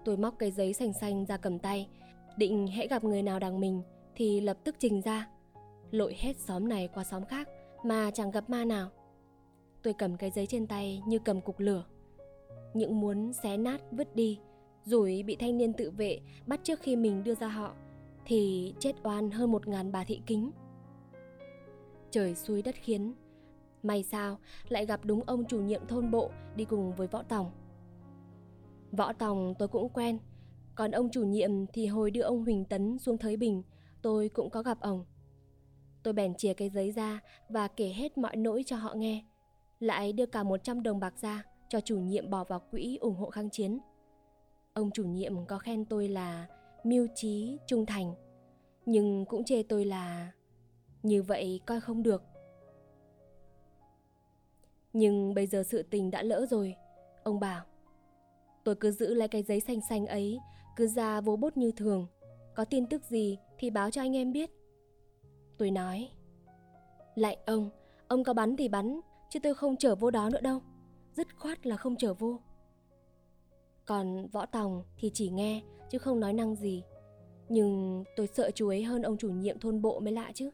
Tôi 0.05 0.17
móc 0.17 0.35
cái 0.39 0.51
giấy 0.51 0.73
xanh 0.73 0.93
xanh 0.93 1.27
ra 1.27 1.37
cầm 1.37 1.59
tay, 1.59 1.89
định 2.37 2.67
hãy 2.67 2.89
gặp 2.89 3.05
người 3.05 3.23
nào 3.23 3.39
đằng 3.39 3.61
mình 3.61 3.83
thì 4.15 4.41
lập 4.41 4.59
tức 4.65 4.77
trình 4.79 5.01
ra 5.01 5.29
lội 5.91 6.15
hết 6.19 6.37
xóm 6.37 6.69
này 6.69 6.89
qua 6.95 7.05
xóm 7.05 7.25
khác 7.25 7.49
mà 7.85 8.11
chẳng 8.11 8.31
gặp 8.31 8.51
ma 8.51 8.65
nào 8.65 8.91
tôi 9.83 9.95
cầm 9.95 10.17
cái 10.17 10.31
giấy 10.31 10.47
trên 10.47 10.67
tay 10.67 11.03
như 11.07 11.19
cầm 11.19 11.41
cục 11.41 11.61
lửa 11.61 11.85
những 12.75 13.01
muốn 13.01 13.33
xé 13.33 13.57
nát 13.57 13.81
vứt 13.91 14.17
đi 14.17 14.39
rồi 14.85 15.23
bị 15.27 15.37
thanh 15.37 15.59
niên 15.59 15.73
tự 15.73 15.91
vệ 15.91 16.21
bắt 16.47 16.61
trước 16.63 16.81
khi 16.81 16.97
mình 16.97 17.25
đưa 17.25 17.35
ra 17.35 17.49
họ 17.49 17.75
thì 18.25 18.75
chết 18.79 18.93
oan 19.03 19.31
hơn 19.31 19.53
một 19.53 19.69
ngàn 19.69 19.93
bà 19.93 20.05
thị 20.05 20.21
kính 20.27 20.51
trời 22.11 22.35
xuôi 22.35 22.63
đất 22.63 22.75
khiến 22.75 23.15
may 23.83 24.03
sao 24.03 24.39
lại 24.69 24.87
gặp 24.87 25.01
đúng 25.05 25.23
ông 25.27 25.45
chủ 25.45 25.61
nhiệm 25.61 25.87
thôn 25.87 26.11
bộ 26.11 26.31
đi 26.57 26.65
cùng 26.65 26.95
với 26.95 27.07
võ 27.07 27.23
tòng 27.23 27.51
võ 28.93 29.13
tòng 29.13 29.55
tôi 29.59 29.69
cũng 29.69 29.89
quen 29.89 30.19
còn 30.81 30.91
ông 30.91 31.11
chủ 31.11 31.25
nhiệm 31.25 31.67
thì 31.67 31.87
hồi 31.87 32.11
đưa 32.11 32.21
ông 32.21 32.45
Huỳnh 32.45 32.65
Tấn 32.65 32.99
xuống 32.99 33.19
Thới 33.19 33.37
Bình, 33.37 33.63
tôi 34.03 34.29
cũng 34.29 34.51
có 34.51 34.63
gặp 34.63 34.81
ông. 34.81 35.05
Tôi 36.03 36.15
bèn 36.15 36.35
chìa 36.35 36.55
cái 36.55 36.71
giấy 36.71 36.91
ra 36.91 37.21
và 37.49 37.69
kể 37.69 37.89
hết 37.89 38.19
mọi 38.19 38.37
nỗi 38.37 38.63
cho 38.67 38.77
họ 38.77 38.95
nghe. 38.95 39.25
Lại 39.81 40.13
đưa 40.13 40.27
cả 40.27 40.43
100 40.43 40.83
đồng 40.83 41.01
bạc 41.01 41.15
ra, 41.21 41.43
cho 41.69 41.81
chủ 41.81 41.99
nhiệm 41.99 42.31
bỏ 42.31 42.45
vào 42.45 42.61
quỹ 42.71 42.99
ủng 43.01 43.17
hộ 43.17 43.31
kháng 43.31 43.51
chiến. 43.51 43.79
Ông 44.75 44.91
chủ 44.91 45.05
nhiệm 45.05 45.47
có 45.47 45.59
khen 45.59 45.85
tôi 45.85 46.09
là 46.09 46.47
mưu 46.85 47.07
trí, 47.15 47.59
trung 47.67 47.87
thành, 47.87 48.15
nhưng 48.87 49.25
cũng 49.25 49.45
chê 49.45 49.63
tôi 49.63 49.85
là 49.85 50.33
như 51.03 51.23
vậy 51.23 51.61
coi 51.67 51.81
không 51.81 52.03
được. 52.03 52.23
Nhưng 54.93 55.35
bây 55.35 55.47
giờ 55.47 55.63
sự 55.63 55.83
tình 55.83 56.11
đã 56.11 56.23
lỡ 56.23 56.47
rồi, 56.51 56.75
ông 57.25 57.41
bảo. 57.41 57.65
Tôi 58.65 58.75
cứ 58.75 58.91
giữ 58.91 59.15
lấy 59.15 59.29
cái 59.29 59.43
giấy 59.43 59.61
xanh 59.61 59.81
xanh 59.89 60.07
ấy, 60.07 60.39
cứ 60.77 60.87
ra 60.87 61.21
vô 61.21 61.37
bút 61.37 61.57
như 61.57 61.73
thường. 61.73 62.07
Có 62.55 62.65
tin 62.65 62.87
tức 62.87 63.05
gì 63.05 63.39
thì 63.59 63.71
báo 63.71 63.91
cho 63.91 64.03
anh 64.03 64.17
em 64.17 64.33
biết. 64.33 64.51
Tôi 65.59 65.71
nói, 65.71 66.11
lại 67.15 67.39
ông, 67.47 67.71
ông 68.09 68.25
có 68.25 68.33
bắn 68.33 68.57
thì 68.57 68.69
bắn, 68.69 69.01
chứ 69.31 69.41
tôi 69.43 69.55
không 69.55 69.77
chở 69.77 69.95
vô 69.95 70.11
đó 70.11 70.31
nữa 70.33 70.41
đâu. 70.41 70.61
Dứt 71.13 71.37
khoát 71.37 71.67
là 71.67 71.77
không 71.77 71.97
chở 71.97 72.15
vô. 72.15 72.39
Còn 73.91 74.27
võ 74.27 74.47
tòng 74.47 74.83
thì 74.97 75.11
chỉ 75.15 75.31
nghe, 75.31 75.63
chứ 75.91 75.99
không 75.99 76.21
nói 76.21 76.33
năng 76.33 76.55
gì. 76.55 76.83
Nhưng 77.49 78.05
tôi 78.17 78.27
sợ 78.27 78.51
chú 78.55 78.69
ấy 78.69 78.83
hơn 78.83 79.03
ông 79.03 79.17
chủ 79.17 79.31
nhiệm 79.31 79.59
thôn 79.59 79.83
bộ 79.83 80.01
mới 80.01 80.13
lạ 80.13 80.33
chứ. 80.35 80.51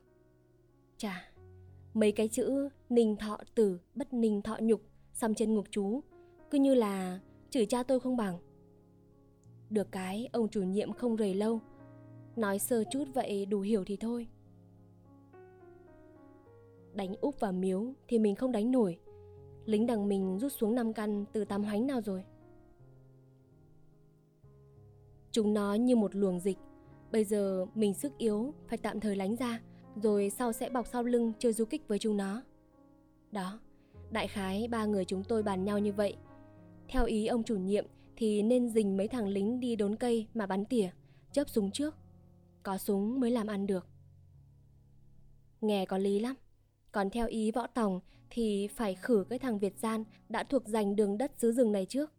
Chà, 0.97 1.31
mấy 1.95 2.13
cái 2.13 2.29
chữ 2.29 2.69
ninh 2.89 3.17
thọ 3.17 3.39
tử, 3.55 3.79
bất 3.95 4.13
ninh 4.13 4.43
thọ 4.43 4.57
nhục, 4.61 4.81
xăm 5.13 5.35
trên 5.35 5.55
ngục 5.55 5.65
chú, 5.71 6.01
cứ 6.51 6.59
như 6.59 6.75
là 6.75 7.21
chửi 7.51 7.67
cha 7.67 7.83
tôi 7.83 8.01
không 8.01 8.17
bằng. 8.17 8.39
Được 9.71 9.93
cái 9.93 10.29
ông 10.33 10.49
chủ 10.49 10.63
nhiệm 10.63 10.93
không 10.93 11.17
rầy 11.17 11.35
lâu, 11.35 11.61
nói 12.37 12.59
sơ 12.59 12.85
chút 12.91 13.05
vậy 13.15 13.47
đủ 13.47 13.61
hiểu 13.61 13.85
thì 13.85 13.97
thôi. 13.97 14.27
Đánh 16.93 17.15
úp 17.21 17.41
và 17.41 17.53
miếu 17.53 17.85
thì 18.09 18.19
mình 18.19 18.35
không 18.35 18.53
đánh 18.53 18.71
nổi, 18.71 18.99
lính 19.65 19.87
đằng 19.87 20.09
mình 20.09 20.39
rút 20.39 20.53
xuống 20.53 20.75
năm 20.75 20.93
căn 20.93 21.25
từ 21.33 21.45
tam 21.45 21.65
hoánh 21.65 21.87
nào 21.87 22.01
rồi. 22.01 22.25
Chúng 25.37 25.55
nó 25.55 25.75
như 25.75 25.97
một 25.97 26.15
luồng 26.15 26.41
dịch, 26.41 26.59
bây 27.13 27.25
giờ 27.25 27.67
mình 27.75 27.95
sức 27.95 28.19
yếu 28.19 28.55
phải 28.69 28.79
tạm 28.79 29.01
thời 29.01 29.17
lánh 29.17 29.37
ra, 29.37 29.61
rồi 29.97 30.31
sau 30.31 30.53
sẽ 30.53 30.71
bọc 30.71 30.87
sau 30.87 31.03
lưng 31.03 31.33
chơi 31.39 31.53
du 31.53 31.65
kích 31.65 31.89
với 31.89 31.99
chúng 31.99 32.17
nó. 32.17 32.43
Đó, 33.33 33.61
đại 34.11 34.29
khái 34.29 34.69
ba 34.69 34.85
người 34.85 35.05
chúng 35.05 35.25
tôi 35.25 35.43
bàn 35.43 35.65
nhau 35.65 35.79
như 35.79 35.93
vậy. 35.93 36.17
Theo 36.89 37.05
ý 37.05 37.27
ông 37.27 37.43
chủ 37.43 37.57
nhiệm 37.57 37.87
thì 38.17 38.43
nên 38.43 38.69
dình 38.69 38.97
mấy 38.97 39.09
thằng 39.09 39.29
lính 39.29 39.61
đi 39.61 39.77
đốn 39.77 39.97
cây 39.97 40.27
mà 40.35 40.47
bắn 40.47 40.65
tỉa, 40.65 40.91
chớp 41.33 41.49
súng 41.49 41.71
trước. 41.71 41.95
Có 42.63 42.79
súng 42.79 43.21
mới 43.21 43.31
làm 43.31 43.47
ăn 43.47 43.67
được. 43.67 43.87
Nghe 45.61 45.87
có 45.87 45.99
lý 45.99 46.21
lắm. 46.21 46.37
Còn 46.93 47.11
theo 47.11 47.27
ý 47.27 47.51
võ 47.51 47.67
tòng 47.67 48.01
thì 48.31 48.69
phải 48.69 48.95
khử 48.95 49.25
cái 49.31 49.39
thằng 49.39 49.59
Việt 49.59 49.79
gian 49.79 50.05
đã 50.29 50.45
thuộc 50.45 50.69
giành 50.69 50.97
đường 50.97 51.19
đất 51.19 51.33
xứ 51.37 51.53
rừng 51.53 51.73
này 51.73 51.87
trước. 51.87 52.13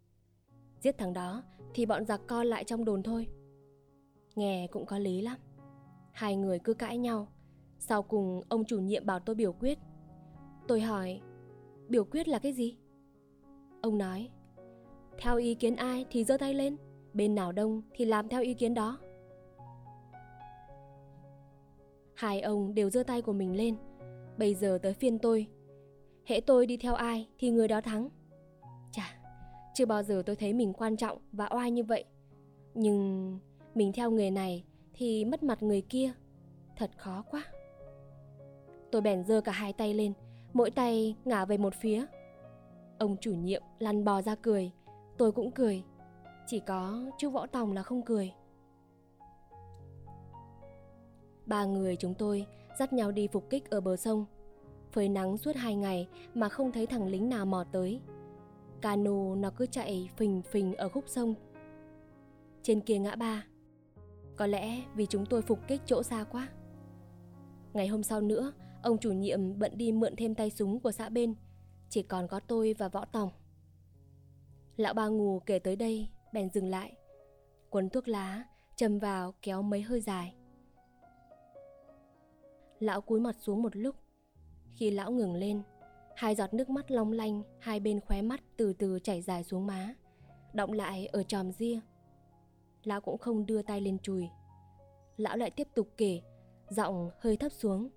Giết 0.80 0.98
thằng 0.98 1.12
đó 1.12 1.42
thì 1.74 1.86
bọn 1.86 2.04
giặc 2.04 2.20
co 2.26 2.44
lại 2.44 2.64
trong 2.64 2.84
đồn 2.84 3.02
thôi. 3.02 3.26
Nghe 4.36 4.66
cũng 4.70 4.86
có 4.86 4.98
lý 4.98 5.20
lắm. 5.20 5.38
Hai 6.12 6.36
người 6.36 6.58
cứ 6.58 6.74
cãi 6.74 6.98
nhau. 6.98 7.28
Sau 7.78 8.02
cùng 8.02 8.42
ông 8.48 8.64
chủ 8.64 8.80
nhiệm 8.80 9.06
bảo 9.06 9.20
tôi 9.20 9.34
biểu 9.34 9.52
quyết. 9.52 9.78
Tôi 10.68 10.80
hỏi, 10.80 11.20
biểu 11.88 12.04
quyết 12.04 12.28
là 12.28 12.38
cái 12.38 12.52
gì? 12.52 12.78
Ông 13.82 13.98
nói, 13.98 14.30
theo 15.18 15.36
ý 15.36 15.54
kiến 15.54 15.76
ai 15.76 16.06
thì 16.10 16.24
giơ 16.24 16.36
tay 16.36 16.54
lên, 16.54 16.76
bên 17.14 17.34
nào 17.34 17.52
đông 17.52 17.82
thì 17.94 18.04
làm 18.04 18.28
theo 18.28 18.42
ý 18.42 18.54
kiến 18.54 18.74
đó. 18.74 18.98
Hai 22.14 22.40
ông 22.40 22.74
đều 22.74 22.90
giơ 22.90 23.02
tay 23.02 23.22
của 23.22 23.32
mình 23.32 23.56
lên. 23.56 23.76
Bây 24.38 24.54
giờ 24.54 24.78
tới 24.82 24.94
phiên 24.94 25.18
tôi. 25.18 25.46
Hễ 26.24 26.40
tôi 26.40 26.66
đi 26.66 26.76
theo 26.76 26.94
ai 26.94 27.28
thì 27.38 27.50
người 27.50 27.68
đó 27.68 27.80
thắng. 27.80 28.08
Chà, 28.92 29.17
chưa 29.78 29.86
bao 29.86 30.02
giờ 30.02 30.22
tôi 30.26 30.36
thấy 30.36 30.52
mình 30.52 30.72
quan 30.72 30.96
trọng 30.96 31.18
và 31.32 31.48
oai 31.50 31.70
như 31.70 31.84
vậy. 31.84 32.04
Nhưng 32.74 33.38
mình 33.74 33.92
theo 33.92 34.10
người 34.10 34.30
này 34.30 34.64
thì 34.92 35.24
mất 35.24 35.42
mặt 35.42 35.62
người 35.62 35.80
kia. 35.80 36.12
Thật 36.76 36.90
khó 36.96 37.24
quá. 37.30 37.44
Tôi 38.90 39.02
bèn 39.02 39.24
giơ 39.24 39.40
cả 39.40 39.52
hai 39.52 39.72
tay 39.72 39.94
lên, 39.94 40.12
mỗi 40.52 40.70
tay 40.70 41.16
ngả 41.24 41.44
về 41.44 41.58
một 41.58 41.74
phía. 41.74 42.06
Ông 42.98 43.16
chủ 43.20 43.34
nhiệm 43.34 43.62
lăn 43.78 44.04
bò 44.04 44.22
ra 44.22 44.34
cười, 44.34 44.70
tôi 45.18 45.32
cũng 45.32 45.50
cười. 45.50 45.82
Chỉ 46.46 46.60
có 46.60 47.10
chú 47.18 47.30
Võ 47.30 47.46
Tòng 47.46 47.72
là 47.72 47.82
không 47.82 48.02
cười. 48.02 48.32
Ba 51.46 51.64
người 51.64 51.96
chúng 51.96 52.14
tôi 52.14 52.46
dắt 52.78 52.92
nhau 52.92 53.12
đi 53.12 53.28
phục 53.32 53.50
kích 53.50 53.70
ở 53.70 53.80
bờ 53.80 53.96
sông. 53.96 54.24
Phơi 54.92 55.08
nắng 55.08 55.36
suốt 55.36 55.56
hai 55.56 55.76
ngày 55.76 56.08
mà 56.34 56.48
không 56.48 56.72
thấy 56.72 56.86
thằng 56.86 57.06
lính 57.06 57.28
nào 57.28 57.46
mò 57.46 57.64
tới. 57.72 58.00
Cano 58.80 59.34
nó 59.34 59.50
cứ 59.56 59.66
chạy 59.66 60.10
phình 60.16 60.42
phình 60.42 60.74
ở 60.74 60.88
khúc 60.88 61.04
sông. 61.06 61.34
Trên 62.62 62.80
kia 62.80 62.98
ngã 62.98 63.16
ba. 63.16 63.46
Có 64.36 64.46
lẽ 64.46 64.82
vì 64.94 65.06
chúng 65.06 65.26
tôi 65.26 65.42
phục 65.42 65.58
kích 65.68 65.80
chỗ 65.86 66.02
xa 66.02 66.24
quá. 66.24 66.48
Ngày 67.72 67.86
hôm 67.88 68.02
sau 68.02 68.20
nữa, 68.20 68.52
ông 68.82 68.98
chủ 68.98 69.12
nhiệm 69.12 69.58
bận 69.58 69.72
đi 69.78 69.92
mượn 69.92 70.16
thêm 70.16 70.34
tay 70.34 70.50
súng 70.50 70.80
của 70.80 70.92
xã 70.92 71.08
bên. 71.08 71.34
Chỉ 71.88 72.02
còn 72.02 72.28
có 72.28 72.40
tôi 72.40 72.74
và 72.78 72.88
võ 72.88 73.04
tòng. 73.04 73.30
Lão 74.76 74.94
ba 74.94 75.06
ngù 75.06 75.40
kể 75.46 75.58
tới 75.58 75.76
đây, 75.76 76.08
bèn 76.32 76.50
dừng 76.50 76.68
lại. 76.68 76.92
Quấn 77.70 77.90
thuốc 77.90 78.08
lá, 78.08 78.44
châm 78.76 78.98
vào 78.98 79.34
kéo 79.42 79.62
mấy 79.62 79.82
hơi 79.82 80.00
dài. 80.00 80.34
Lão 82.78 83.00
cúi 83.00 83.20
mặt 83.20 83.36
xuống 83.40 83.62
một 83.62 83.76
lúc. 83.76 83.94
Khi 84.70 84.90
lão 84.90 85.10
ngừng 85.10 85.34
lên, 85.34 85.62
hai 86.18 86.34
giọt 86.34 86.54
nước 86.54 86.70
mắt 86.70 86.90
long 86.90 87.12
lanh 87.12 87.42
hai 87.58 87.80
bên 87.80 88.00
khóe 88.00 88.22
mắt 88.22 88.40
từ 88.56 88.72
từ 88.72 88.98
chảy 88.98 89.22
dài 89.22 89.44
xuống 89.44 89.66
má, 89.66 89.94
động 90.52 90.72
lại 90.72 91.06
ở 91.06 91.22
tròm 91.22 91.52
ria. 91.52 91.80
Lão 92.84 93.00
cũng 93.00 93.18
không 93.18 93.46
đưa 93.46 93.62
tay 93.62 93.80
lên 93.80 93.98
chùi. 93.98 94.28
Lão 95.16 95.36
lại 95.36 95.50
tiếp 95.50 95.68
tục 95.74 95.88
kể, 95.96 96.20
giọng 96.68 97.10
hơi 97.20 97.36
thấp 97.36 97.52
xuống. 97.52 97.88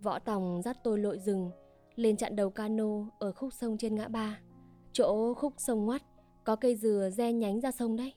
Võ 0.00 0.18
Tòng 0.18 0.62
dắt 0.62 0.78
tôi 0.84 0.98
lội 0.98 1.18
rừng, 1.18 1.50
lên 1.94 2.16
chặn 2.16 2.36
đầu 2.36 2.50
cano 2.50 3.06
ở 3.18 3.32
khúc 3.32 3.52
sông 3.52 3.78
trên 3.78 3.94
ngã 3.94 4.08
ba. 4.08 4.40
Chỗ 4.92 5.34
khúc 5.34 5.54
sông 5.56 5.84
ngoắt, 5.84 6.02
có 6.44 6.56
cây 6.56 6.76
dừa 6.76 7.10
re 7.12 7.32
nhánh 7.32 7.60
ra 7.60 7.70
sông 7.70 7.96
đấy. 7.96 8.14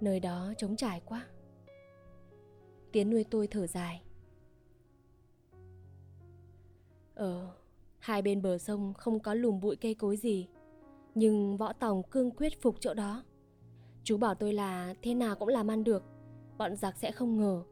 Nơi 0.00 0.20
đó 0.20 0.52
trống 0.58 0.76
trải 0.76 1.00
quá. 1.04 1.26
Tiến 2.92 3.10
nuôi 3.10 3.24
tôi 3.30 3.46
thở 3.46 3.66
dài. 3.66 4.05
Ờ, 7.16 7.46
hai 7.98 8.22
bên 8.22 8.42
bờ 8.42 8.58
sông 8.58 8.94
không 8.94 9.20
có 9.20 9.34
lùm 9.34 9.60
bụi 9.60 9.76
cây 9.76 9.94
cối 9.94 10.16
gì. 10.16 10.48
Nhưng 11.14 11.56
võ 11.56 11.72
tòng 11.72 12.02
cương 12.02 12.30
quyết 12.30 12.62
phục 12.62 12.76
chỗ 12.80 12.94
đó. 12.94 13.24
Chú 14.04 14.16
bảo 14.16 14.34
tôi 14.34 14.52
là 14.52 14.94
thế 15.02 15.14
nào 15.14 15.36
cũng 15.36 15.48
làm 15.48 15.70
ăn 15.70 15.84
được, 15.84 16.04
bọn 16.58 16.76
giặc 16.76 16.96
sẽ 16.96 17.12
không 17.12 17.36
ngờ. 17.36 17.62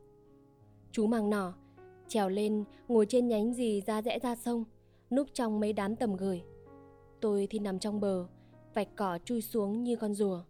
Chú 0.92 1.06
mang 1.06 1.30
nỏ, 1.30 1.54
trèo 2.08 2.28
lên, 2.28 2.64
ngồi 2.88 3.06
trên 3.06 3.28
nhánh 3.28 3.54
gì 3.54 3.80
ra 3.86 4.02
rẽ 4.02 4.18
ra 4.18 4.36
sông, 4.36 4.64
núp 5.10 5.28
trong 5.32 5.60
mấy 5.60 5.72
đám 5.72 5.96
tầm 5.96 6.16
gửi. 6.16 6.42
Tôi 7.20 7.46
thì 7.50 7.58
nằm 7.58 7.78
trong 7.78 8.00
bờ, 8.00 8.26
vạch 8.74 8.88
cỏ 8.96 9.18
chui 9.24 9.42
xuống 9.42 9.84
như 9.84 9.96
con 9.96 10.14
rùa, 10.14 10.42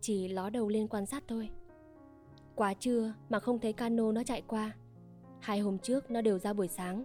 chỉ 0.00 0.28
ló 0.28 0.50
đầu 0.50 0.68
lên 0.68 0.88
quan 0.88 1.06
sát 1.06 1.24
thôi. 1.28 1.50
Quá 2.54 2.74
trưa 2.74 3.14
mà 3.28 3.40
không 3.40 3.58
thấy 3.58 3.72
cano 3.72 4.12
nó 4.12 4.22
chạy 4.22 4.42
qua. 4.46 4.76
Hai 5.40 5.60
hôm 5.60 5.78
trước 5.78 6.10
nó 6.10 6.20
đều 6.20 6.38
ra 6.38 6.52
buổi 6.52 6.68
sáng. 6.68 7.04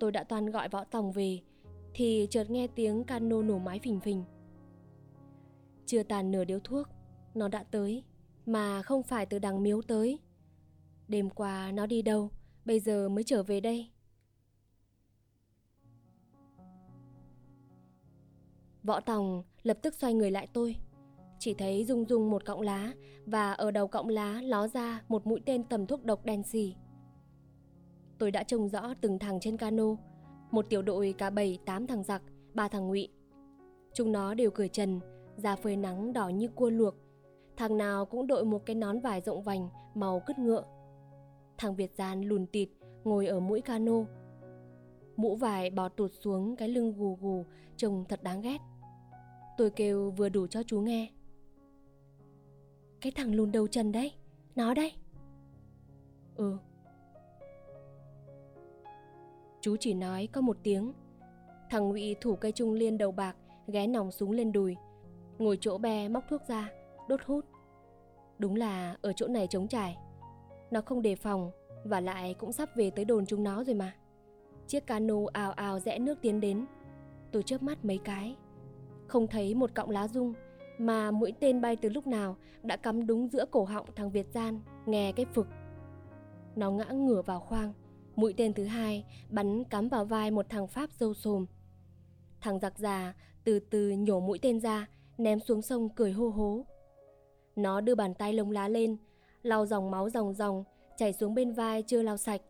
Tôi 0.00 0.12
đã 0.12 0.24
toàn 0.24 0.46
gọi 0.46 0.68
võ 0.68 0.84
tòng 0.84 1.12
về, 1.12 1.40
thì 1.94 2.26
chợt 2.30 2.50
nghe 2.50 2.66
tiếng 2.66 3.04
cano 3.04 3.42
nổ 3.42 3.58
máy 3.58 3.78
phình 3.82 4.00
phình. 4.00 4.24
Chưa 5.86 6.02
tàn 6.02 6.30
nửa 6.30 6.44
điếu 6.44 6.58
thuốc, 6.60 6.88
nó 7.34 7.48
đã 7.48 7.64
tới, 7.70 8.04
mà 8.46 8.82
không 8.82 9.02
phải 9.02 9.26
từ 9.26 9.38
đằng 9.38 9.62
miếu 9.62 9.82
tới. 9.82 10.18
Đêm 11.08 11.30
qua 11.30 11.72
nó 11.72 11.86
đi 11.86 12.02
đâu, 12.02 12.30
bây 12.64 12.80
giờ 12.80 13.08
mới 13.08 13.24
trở 13.24 13.42
về 13.42 13.60
đây. 13.60 13.90
Võ 18.82 19.00
Tòng 19.00 19.42
lập 19.62 19.78
tức 19.82 19.94
xoay 19.94 20.14
người 20.14 20.30
lại 20.30 20.48
tôi. 20.52 20.76
Chỉ 21.38 21.54
thấy 21.54 21.84
rung 21.84 22.04
rung 22.08 22.30
một 22.30 22.44
cọng 22.44 22.60
lá 22.60 22.92
và 23.26 23.52
ở 23.52 23.70
đầu 23.70 23.88
cọng 23.88 24.08
lá 24.08 24.42
ló 24.42 24.68
ra 24.68 25.02
một 25.08 25.26
mũi 25.26 25.40
tên 25.46 25.64
tầm 25.64 25.86
thuốc 25.86 26.04
độc 26.04 26.24
đen 26.24 26.42
xì. 26.42 26.74
Tôi 28.20 28.30
đã 28.30 28.42
trông 28.42 28.68
rõ 28.68 28.94
từng 29.00 29.18
thằng 29.18 29.40
trên 29.40 29.56
cano, 29.56 29.84
một 30.50 30.66
tiểu 30.70 30.82
đội 30.82 31.14
cả 31.18 31.30
bảy 31.30 31.58
tám 31.64 31.86
thằng 31.86 32.02
giặc, 32.02 32.22
ba 32.54 32.68
thằng 32.68 32.88
ngụy. 32.88 33.08
Chúng 33.94 34.12
nó 34.12 34.34
đều 34.34 34.50
cười 34.50 34.68
trần, 34.68 35.00
da 35.36 35.56
phơi 35.56 35.76
nắng 35.76 36.12
đỏ 36.12 36.28
như 36.28 36.48
cua 36.48 36.70
luộc. 36.70 36.94
Thằng 37.56 37.78
nào 37.78 38.04
cũng 38.04 38.26
đội 38.26 38.44
một 38.44 38.66
cái 38.66 38.76
nón 38.76 39.00
vải 39.00 39.20
rộng 39.20 39.42
vành 39.42 39.68
màu 39.94 40.22
cứt 40.26 40.38
ngựa. 40.38 40.64
Thằng 41.58 41.76
Việt 41.76 41.94
gian 41.94 42.22
lùn 42.22 42.46
tịt 42.46 42.68
ngồi 43.04 43.26
ở 43.26 43.40
mũi 43.40 43.60
cano. 43.60 44.04
Mũ 45.16 45.36
vải 45.36 45.70
bò 45.70 45.88
tụt 45.88 46.10
xuống 46.12 46.56
cái 46.56 46.68
lưng 46.68 46.94
gù 46.96 47.18
gù 47.20 47.44
trông 47.76 48.04
thật 48.08 48.22
đáng 48.22 48.40
ghét. 48.40 48.58
Tôi 49.56 49.70
kêu 49.70 50.10
vừa 50.10 50.28
đủ 50.28 50.46
cho 50.46 50.62
chú 50.62 50.80
nghe. 50.80 51.10
Cái 53.00 53.12
thằng 53.16 53.34
lùn 53.34 53.52
đầu 53.52 53.66
trần 53.66 53.92
đấy, 53.92 54.12
nó 54.54 54.74
đây. 54.74 54.92
Ừ. 56.36 56.58
Chú 59.60 59.76
chỉ 59.80 59.94
nói 59.94 60.28
có 60.32 60.40
một 60.40 60.56
tiếng. 60.62 60.92
Thằng 61.70 61.88
Ngụy 61.88 62.16
thủ 62.20 62.36
cây 62.36 62.52
trung 62.52 62.72
liên 62.72 62.98
đầu 62.98 63.12
bạc, 63.12 63.36
ghé 63.66 63.86
nòng 63.86 64.10
súng 64.10 64.30
lên 64.30 64.52
đùi. 64.52 64.76
Ngồi 65.38 65.58
chỗ 65.60 65.78
be 65.78 66.08
móc 66.08 66.24
thuốc 66.28 66.42
ra, 66.48 66.70
đốt 67.08 67.20
hút. 67.24 67.44
Đúng 68.38 68.56
là 68.56 68.96
ở 69.02 69.12
chỗ 69.12 69.28
này 69.28 69.46
trống 69.46 69.68
trải. 69.68 69.96
Nó 70.70 70.80
không 70.80 71.02
đề 71.02 71.16
phòng, 71.16 71.50
và 71.84 72.00
lại 72.00 72.34
cũng 72.34 72.52
sắp 72.52 72.68
về 72.76 72.90
tới 72.90 73.04
đồn 73.04 73.26
chúng 73.26 73.44
nó 73.44 73.64
rồi 73.64 73.74
mà. 73.74 73.94
Chiếc 74.66 74.86
cano 74.86 75.16
ào 75.32 75.52
ào 75.52 75.78
rẽ 75.78 75.98
nước 75.98 76.18
tiến 76.22 76.40
đến. 76.40 76.66
Tôi 77.32 77.42
chớp 77.42 77.62
mắt 77.62 77.84
mấy 77.84 77.98
cái. 77.98 78.36
Không 79.06 79.26
thấy 79.26 79.54
một 79.54 79.74
cọng 79.74 79.90
lá 79.90 80.08
rung, 80.08 80.34
mà 80.78 81.10
mũi 81.10 81.32
tên 81.40 81.60
bay 81.60 81.76
từ 81.76 81.88
lúc 81.88 82.06
nào 82.06 82.36
đã 82.62 82.76
cắm 82.76 83.06
đúng 83.06 83.28
giữa 83.28 83.44
cổ 83.50 83.64
họng 83.64 83.86
thằng 83.96 84.10
Việt 84.10 84.26
Gian, 84.32 84.60
nghe 84.86 85.12
cái 85.12 85.26
phực. 85.34 85.46
Nó 86.56 86.70
ngã 86.70 86.84
ngửa 86.84 87.22
vào 87.22 87.40
khoang, 87.40 87.72
mũi 88.20 88.34
tên 88.36 88.54
thứ 88.54 88.64
hai 88.64 89.04
bắn 89.28 89.64
cắm 89.64 89.88
vào 89.88 90.04
vai 90.04 90.30
một 90.30 90.46
thằng 90.48 90.68
Pháp 90.68 90.90
dâu 90.92 91.14
sồm. 91.14 91.46
Thằng 92.40 92.58
giặc 92.58 92.78
già 92.78 93.14
từ 93.44 93.58
từ 93.58 93.90
nhổ 93.90 94.20
mũi 94.20 94.38
tên 94.42 94.60
ra, 94.60 94.86
ném 95.18 95.40
xuống 95.40 95.62
sông 95.62 95.88
cười 95.88 96.12
hô 96.12 96.28
hố. 96.28 96.64
Nó 97.56 97.80
đưa 97.80 97.94
bàn 97.94 98.14
tay 98.14 98.32
lông 98.32 98.50
lá 98.50 98.68
lên, 98.68 98.96
lau 99.42 99.66
dòng 99.66 99.90
máu 99.90 100.10
ròng 100.10 100.34
ròng, 100.34 100.64
chảy 100.96 101.12
xuống 101.12 101.34
bên 101.34 101.52
vai 101.52 101.82
chưa 101.82 102.02
lau 102.02 102.16
sạch. 102.16 102.40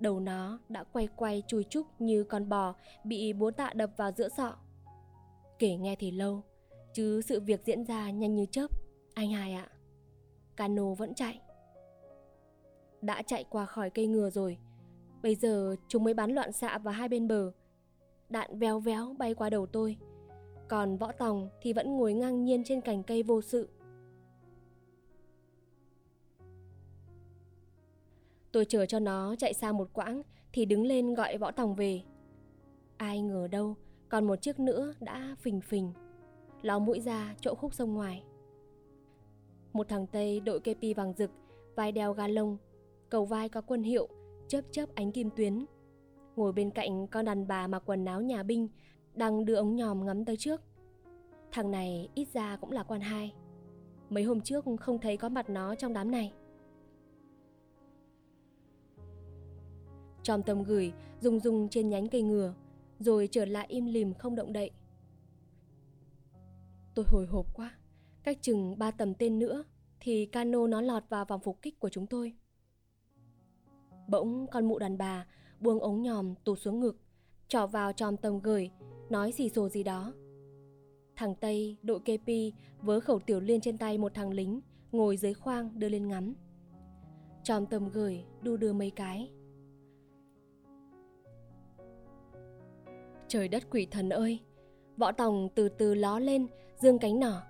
Đầu 0.00 0.20
nó 0.20 0.58
đã 0.68 0.84
quay 0.84 1.08
quay 1.16 1.42
chui 1.46 1.64
chúc 1.64 1.86
như 1.98 2.24
con 2.24 2.48
bò 2.48 2.74
bị 3.04 3.32
búa 3.32 3.50
tạ 3.50 3.72
đập 3.74 3.90
vào 3.96 4.12
giữa 4.16 4.28
sọ. 4.28 4.56
Kể 5.58 5.76
nghe 5.76 5.96
thì 5.96 6.10
lâu, 6.10 6.42
chứ 6.92 7.22
sự 7.22 7.40
việc 7.40 7.64
diễn 7.64 7.84
ra 7.84 8.10
nhanh 8.10 8.34
như 8.34 8.46
chớp, 8.46 8.70
anh 9.14 9.30
hai 9.30 9.52
ạ. 9.52 9.68
Cano 10.56 10.94
vẫn 10.94 11.14
chạy. 11.14 11.40
Đã 13.02 13.22
chạy 13.22 13.44
qua 13.44 13.66
khỏi 13.66 13.90
cây 13.90 14.06
ngừa 14.06 14.30
rồi, 14.30 14.58
bây 15.22 15.34
giờ 15.34 15.76
chúng 15.88 16.04
mới 16.04 16.14
bắn 16.14 16.30
loạn 16.30 16.52
xạ 16.52 16.78
vào 16.78 16.94
hai 16.94 17.08
bên 17.08 17.28
bờ. 17.28 17.52
Đạn 18.28 18.58
véo 18.58 18.80
véo 18.80 19.14
bay 19.18 19.34
qua 19.34 19.50
đầu 19.50 19.66
tôi, 19.66 19.96
còn 20.68 20.96
võ 20.96 21.12
tòng 21.12 21.48
thì 21.62 21.72
vẫn 21.72 21.96
ngồi 21.96 22.14
ngang 22.14 22.44
nhiên 22.44 22.64
trên 22.64 22.80
cành 22.80 23.02
cây 23.02 23.22
vô 23.22 23.42
sự. 23.42 23.68
Tôi 28.52 28.64
chờ 28.64 28.86
cho 28.86 28.98
nó 28.98 29.34
chạy 29.38 29.54
xa 29.54 29.72
một 29.72 29.88
quãng 29.92 30.22
thì 30.52 30.64
đứng 30.64 30.86
lên 30.86 31.14
gọi 31.14 31.38
võ 31.38 31.50
tòng 31.50 31.74
về. 31.74 32.02
Ai 32.96 33.20
ngờ 33.20 33.48
đâu, 33.48 33.74
còn 34.08 34.24
một 34.24 34.36
chiếc 34.36 34.60
nữa 34.60 34.94
đã 35.00 35.36
phình 35.40 35.60
phình, 35.60 35.92
ló 36.62 36.78
mũi 36.78 37.00
ra 37.00 37.34
chỗ 37.40 37.54
khúc 37.54 37.74
sông 37.74 37.94
ngoài. 37.94 38.24
Một 39.72 39.88
thằng 39.88 40.06
Tây 40.06 40.40
đội 40.40 40.60
kepi 40.60 40.94
vàng 40.94 41.12
rực, 41.12 41.30
vai 41.74 41.92
đeo 41.92 42.12
ga 42.12 42.28
lông, 42.28 42.56
cầu 43.08 43.24
vai 43.24 43.48
có 43.48 43.60
quân 43.60 43.82
hiệu, 43.82 44.08
chớp 44.48 44.60
chớp 44.70 44.94
ánh 44.94 45.12
kim 45.12 45.30
tuyến. 45.36 45.64
Ngồi 46.36 46.52
bên 46.52 46.70
cạnh 46.70 47.06
con 47.06 47.24
đàn 47.24 47.46
bà 47.46 47.66
mặc 47.66 47.82
quần 47.86 48.04
áo 48.04 48.20
nhà 48.20 48.42
binh, 48.42 48.68
đang 49.14 49.44
đưa 49.44 49.54
ống 49.54 49.76
nhòm 49.76 50.06
ngắm 50.06 50.24
tới 50.24 50.36
trước. 50.36 50.60
Thằng 51.52 51.70
này 51.70 52.08
ít 52.14 52.28
ra 52.32 52.56
cũng 52.56 52.70
là 52.70 52.82
quan 52.82 53.00
hai. 53.00 53.34
Mấy 54.10 54.22
hôm 54.24 54.40
trước 54.40 54.64
không 54.80 54.98
thấy 54.98 55.16
có 55.16 55.28
mặt 55.28 55.50
nó 55.50 55.74
trong 55.74 55.92
đám 55.92 56.10
này. 56.10 56.32
Tròm 60.22 60.42
tầm 60.42 60.62
gửi 60.62 60.92
rung 61.20 61.40
rung 61.40 61.68
trên 61.68 61.88
nhánh 61.88 62.08
cây 62.08 62.22
ngừa, 62.22 62.54
rồi 62.98 63.28
trở 63.30 63.44
lại 63.44 63.66
im 63.68 63.86
lìm 63.86 64.14
không 64.14 64.34
động 64.34 64.52
đậy. 64.52 64.70
Tôi 66.94 67.04
hồi 67.08 67.26
hộp 67.26 67.46
quá, 67.54 67.74
cách 68.22 68.38
chừng 68.40 68.78
ba 68.78 68.90
tầm 68.90 69.14
tên 69.14 69.38
nữa 69.38 69.64
thì 70.00 70.26
cano 70.26 70.66
nó 70.66 70.80
lọt 70.80 71.02
vào 71.08 71.24
vòng 71.24 71.40
phục 71.40 71.62
kích 71.62 71.80
của 71.80 71.88
chúng 71.88 72.06
tôi. 72.06 72.34
Bỗng 74.08 74.46
con 74.46 74.64
mụ 74.64 74.78
đàn 74.78 74.98
bà 74.98 75.26
buông 75.60 75.80
ống 75.80 76.02
nhòm 76.02 76.34
tụt 76.44 76.58
xuống 76.58 76.80
ngực, 76.80 77.00
trỏ 77.48 77.66
vào 77.66 77.92
tròm 77.92 78.16
tầm 78.16 78.40
gửi, 78.40 78.70
nói 79.10 79.32
xì 79.32 79.48
xồ 79.48 79.68
gì 79.68 79.82
đó. 79.82 80.12
Thằng 81.16 81.34
Tây, 81.40 81.76
đội 81.82 82.00
KP, 82.00 82.28
vớ 82.82 83.00
khẩu 83.00 83.18
tiểu 83.18 83.40
liên 83.40 83.60
trên 83.60 83.78
tay 83.78 83.98
một 83.98 84.14
thằng 84.14 84.32
lính, 84.32 84.60
ngồi 84.92 85.16
dưới 85.16 85.34
khoang 85.34 85.78
đưa 85.78 85.88
lên 85.88 86.08
ngắm. 86.08 86.34
Tròm 87.42 87.66
tầm 87.66 87.88
gửi 87.88 88.24
đu 88.42 88.56
đưa 88.56 88.72
mấy 88.72 88.90
cái, 88.90 89.30
Trời 93.28 93.48
đất 93.48 93.70
quỷ 93.70 93.86
thần 93.90 94.10
ơi! 94.10 94.40
Võ 94.96 95.12
tòng 95.12 95.48
từ 95.54 95.68
từ 95.68 95.94
ló 95.94 96.18
lên, 96.18 96.46
dương 96.78 96.98
cánh 96.98 97.20
nỏ. 97.20 97.42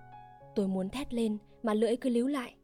Tôi 0.55 0.67
muốn 0.67 0.89
thét 0.89 1.13
lên 1.13 1.37
mà 1.63 1.73
lưỡi 1.73 1.95
cứ 1.95 2.09
líu 2.09 2.27
lại. 2.27 2.55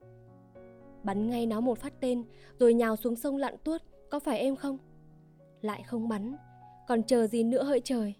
Bắn 1.06 1.30
ngay 1.30 1.46
nó 1.46 1.60
một 1.60 1.78
phát 1.78 1.94
tên 2.00 2.24
rồi 2.60 2.74
nhào 2.74 2.96
xuống 2.96 3.16
sông 3.16 3.38
lặn 3.38 3.56
tuốt, 3.64 3.82
có 4.10 4.20
phải 4.20 4.40
em 4.40 4.56
không? 4.56 4.78
Lại 5.62 5.84
không 5.84 6.08
bắn, 6.08 6.36
còn 6.88 7.04
chờ 7.04 7.28
gì 7.28 7.44
nữa 7.44 7.64
hỡi 7.64 7.82
trời? 7.84 8.14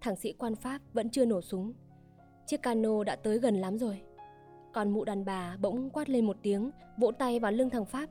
Thằng 0.00 0.16
sĩ 0.16 0.32
quan 0.32 0.54
Pháp 0.54 0.80
vẫn 0.92 1.10
chưa 1.10 1.24
nổ 1.24 1.40
súng. 1.40 1.72
Chiếc 2.46 2.62
cano 2.62 3.04
đã 3.04 3.16
tới 3.16 3.38
gần 3.38 3.56
lắm 3.56 3.78
rồi. 3.78 4.02
Còn 4.72 4.90
mụ 4.90 5.04
đàn 5.04 5.24
bà 5.24 5.56
bỗng 5.60 5.90
quát 5.90 6.10
lên 6.10 6.26
một 6.26 6.36
tiếng, 6.42 6.70
vỗ 6.98 7.12
tay 7.12 7.40
vào 7.40 7.52
lưng 7.52 7.70
thằng 7.70 7.84
Pháp. 7.84 8.10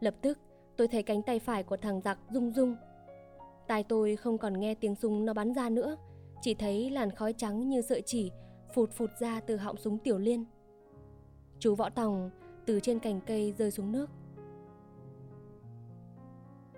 Lập 0.00 0.14
tức, 0.22 0.38
tôi 0.76 0.88
thấy 0.88 1.02
cánh 1.02 1.22
tay 1.22 1.38
phải 1.38 1.62
của 1.62 1.76
thằng 1.76 2.00
giặc 2.00 2.18
rung 2.32 2.52
rung. 2.52 2.76
Tai 3.66 3.82
tôi 3.82 4.16
không 4.16 4.38
còn 4.38 4.60
nghe 4.60 4.74
tiếng 4.74 4.94
súng 4.94 5.24
nó 5.24 5.32
bắn 5.32 5.54
ra 5.54 5.70
nữa, 5.70 5.96
chỉ 6.42 6.54
thấy 6.54 6.90
làn 6.90 7.10
khói 7.10 7.32
trắng 7.32 7.68
như 7.68 7.82
sợi 7.82 8.02
chỉ 8.06 8.30
phụt 8.76 8.90
phụt 8.92 9.10
ra 9.18 9.40
từ 9.40 9.56
họng 9.56 9.76
súng 9.76 9.98
tiểu 9.98 10.18
liên. 10.18 10.44
Chú 11.58 11.74
võ 11.74 11.90
tòng 11.90 12.30
từ 12.66 12.80
trên 12.80 12.98
cành 12.98 13.20
cây 13.20 13.52
rơi 13.52 13.70
xuống 13.70 13.92
nước. 13.92 14.10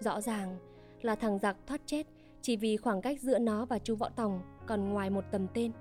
Rõ 0.00 0.20
ràng 0.20 0.58
là 1.02 1.14
thằng 1.14 1.38
giặc 1.38 1.56
thoát 1.66 1.80
chết 1.86 2.06
chỉ 2.42 2.56
vì 2.56 2.76
khoảng 2.76 3.02
cách 3.02 3.20
giữa 3.20 3.38
nó 3.38 3.64
và 3.64 3.78
chú 3.78 3.96
võ 3.96 4.08
tòng 4.08 4.40
còn 4.66 4.88
ngoài 4.88 5.10
một 5.10 5.24
tầm 5.30 5.46
tên. 5.54 5.72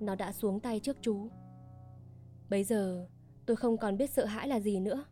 Nó 0.00 0.14
đã 0.14 0.32
xuống 0.32 0.60
tay 0.60 0.80
trước 0.80 0.96
chú. 1.00 1.28
Bây 2.50 2.64
giờ 2.64 3.06
tôi 3.46 3.56
không 3.56 3.76
còn 3.76 3.96
biết 3.96 4.10
sợ 4.10 4.24
hãi 4.24 4.48
là 4.48 4.60
gì 4.60 4.80
nữa 4.80 5.04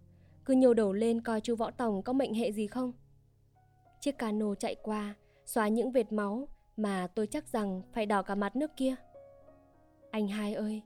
cứ 0.45 0.55
nhô 0.55 0.75
đầu 0.75 0.93
lên 0.93 1.21
coi 1.21 1.41
chú 1.41 1.57
võ 1.57 1.71
tòng 1.71 2.03
có 2.03 2.13
mệnh 2.13 2.35
hệ 2.35 2.53
gì 2.53 2.67
không. 2.67 2.93
Chiếc 4.01 4.19
cano 4.19 4.55
chạy 4.55 4.77
qua, 4.83 5.15
xóa 5.45 5.69
những 5.69 5.93
vệt 5.93 6.13
máu 6.13 6.49
mà 6.77 7.07
tôi 7.15 7.27
chắc 7.27 7.49
rằng 7.49 7.83
phải 7.93 8.07
đỏ 8.07 8.23
cả 8.23 8.35
mặt 8.35 8.57
nước 8.57 8.71
kia. 8.77 8.95
Anh 10.17 10.29
hai 10.29 10.55
ơi, 10.55 10.83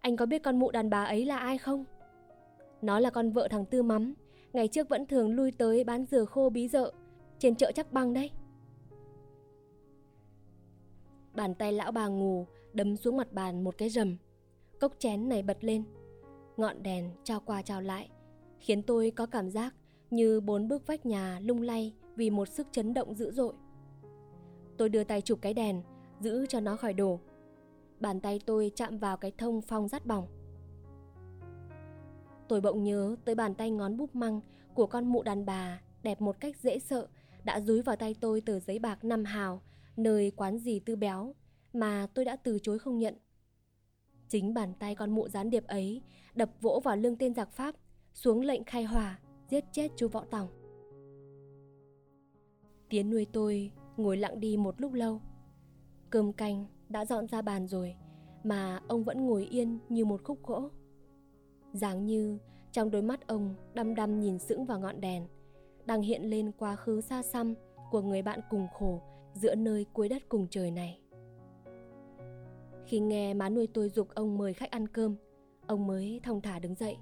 anh 0.00 0.16
có 0.16 0.26
biết 0.26 0.42
con 0.42 0.58
mụ 0.58 0.70
đàn 0.70 0.90
bà 0.90 1.04
ấy 1.04 1.24
là 1.24 1.38
ai 1.38 1.58
không? 1.58 1.84
Nó 2.82 3.00
là 3.00 3.10
con 3.10 3.30
vợ 3.30 3.48
thằng 3.50 3.64
Tư 3.64 3.82
Mắm, 3.82 4.14
ngày 4.52 4.68
trước 4.68 4.88
vẫn 4.88 5.06
thường 5.06 5.34
lui 5.34 5.52
tới 5.52 5.84
bán 5.84 6.04
dừa 6.04 6.24
khô 6.24 6.50
bí 6.50 6.68
dợ 6.68 6.92
trên 7.38 7.54
chợ 7.54 7.72
chắc 7.74 7.92
băng 7.92 8.14
đấy. 8.14 8.30
Bàn 11.34 11.54
tay 11.54 11.72
lão 11.72 11.92
bà 11.92 12.06
ngủ 12.06 12.46
đấm 12.72 12.96
xuống 12.96 13.16
mặt 13.16 13.32
bàn 13.32 13.64
một 13.64 13.78
cái 13.78 13.88
rầm. 13.88 14.16
Cốc 14.80 14.92
chén 14.98 15.28
này 15.28 15.42
bật 15.42 15.64
lên. 15.64 15.84
Ngọn 16.56 16.82
đèn 16.82 17.10
trao 17.24 17.40
qua 17.40 17.62
trao 17.62 17.80
lại 17.80 18.08
khiến 18.58 18.82
tôi 18.82 19.10
có 19.10 19.26
cảm 19.26 19.50
giác 19.50 19.74
như 20.10 20.40
bốn 20.40 20.68
bước 20.68 20.86
vách 20.86 21.06
nhà 21.06 21.40
lung 21.42 21.62
lay 21.62 21.94
vì 22.16 22.30
một 22.30 22.48
sức 22.48 22.66
chấn 22.72 22.94
động 22.94 23.14
dữ 23.14 23.30
dội. 23.30 23.54
Tôi 24.76 24.88
đưa 24.88 25.04
tay 25.04 25.20
chụp 25.20 25.38
cái 25.42 25.54
đèn, 25.54 25.82
giữ 26.20 26.46
cho 26.46 26.60
nó 26.60 26.76
khỏi 26.76 26.92
đổ. 26.92 27.20
Bàn 28.00 28.20
tay 28.20 28.40
tôi 28.46 28.72
chạm 28.74 28.98
vào 28.98 29.16
cái 29.16 29.32
thông 29.38 29.60
phong 29.60 29.88
rát 29.88 30.06
bỏng. 30.06 30.26
Tôi 32.48 32.60
bỗng 32.60 32.82
nhớ 32.82 33.16
tới 33.24 33.34
bàn 33.34 33.54
tay 33.54 33.70
ngón 33.70 33.96
búp 33.96 34.14
măng 34.14 34.40
của 34.74 34.86
con 34.86 35.06
mụ 35.06 35.22
đàn 35.22 35.46
bà 35.46 35.80
đẹp 36.02 36.20
một 36.20 36.40
cách 36.40 36.56
dễ 36.56 36.78
sợ 36.78 37.06
đã 37.44 37.60
dúi 37.60 37.82
vào 37.82 37.96
tay 37.96 38.14
tôi 38.20 38.40
tờ 38.40 38.60
giấy 38.60 38.78
bạc 38.78 39.04
năm 39.04 39.24
hào 39.24 39.62
nơi 39.96 40.32
quán 40.36 40.58
gì 40.58 40.80
tư 40.80 40.96
béo 40.96 41.34
mà 41.72 42.06
tôi 42.14 42.24
đã 42.24 42.36
từ 42.36 42.58
chối 42.62 42.78
không 42.78 42.98
nhận. 42.98 43.14
Chính 44.28 44.54
bàn 44.54 44.72
tay 44.78 44.94
con 44.94 45.10
mụ 45.10 45.28
gián 45.28 45.50
điệp 45.50 45.66
ấy 45.66 46.02
đập 46.34 46.50
vỗ 46.60 46.80
vào 46.84 46.96
lưng 46.96 47.16
tên 47.16 47.34
giặc 47.34 47.52
Pháp 47.52 47.74
xuống 48.12 48.40
lệnh 48.40 48.64
khai 48.64 48.84
hỏa, 48.84 49.18
giết 49.50 49.64
chết 49.72 49.92
chú 49.96 50.08
Võ 50.08 50.24
Tòng. 50.24 50.48
Tiến 52.88 53.10
nuôi 53.10 53.26
tôi 53.32 53.70
ngồi 53.96 54.16
lặng 54.16 54.40
đi 54.40 54.56
một 54.56 54.80
lúc 54.80 54.92
lâu. 54.92 55.20
Cơm 56.10 56.32
canh 56.32 56.66
đã 56.88 57.04
dọn 57.04 57.26
ra 57.28 57.42
bàn 57.42 57.66
rồi, 57.66 57.96
mà 58.44 58.80
ông 58.88 59.04
vẫn 59.04 59.26
ngồi 59.26 59.44
yên 59.44 59.78
như 59.88 60.04
một 60.04 60.20
khúc 60.24 60.38
gỗ. 60.42 60.68
Dáng 61.72 62.06
như 62.06 62.38
trong 62.72 62.90
đôi 62.90 63.02
mắt 63.02 63.26
ông 63.26 63.54
đăm 63.74 63.94
đăm 63.94 64.20
nhìn 64.20 64.38
sững 64.38 64.64
vào 64.64 64.80
ngọn 64.80 65.00
đèn, 65.00 65.26
đang 65.84 66.02
hiện 66.02 66.22
lên 66.30 66.52
quá 66.58 66.76
khứ 66.76 67.00
xa 67.00 67.22
xăm 67.22 67.54
của 67.90 68.02
người 68.02 68.22
bạn 68.22 68.40
cùng 68.50 68.66
khổ 68.74 69.02
giữa 69.34 69.54
nơi 69.54 69.86
cuối 69.92 70.08
đất 70.08 70.28
cùng 70.28 70.46
trời 70.50 70.70
này. 70.70 71.00
Khi 72.86 73.00
nghe 73.00 73.34
má 73.34 73.48
nuôi 73.48 73.66
tôi 73.66 73.88
dục 73.88 74.08
ông 74.14 74.38
mời 74.38 74.54
khách 74.54 74.70
ăn 74.70 74.88
cơm, 74.88 75.16
ông 75.66 75.86
mới 75.86 76.20
thong 76.22 76.40
thả 76.40 76.58
đứng 76.58 76.74
dậy. 76.74 76.96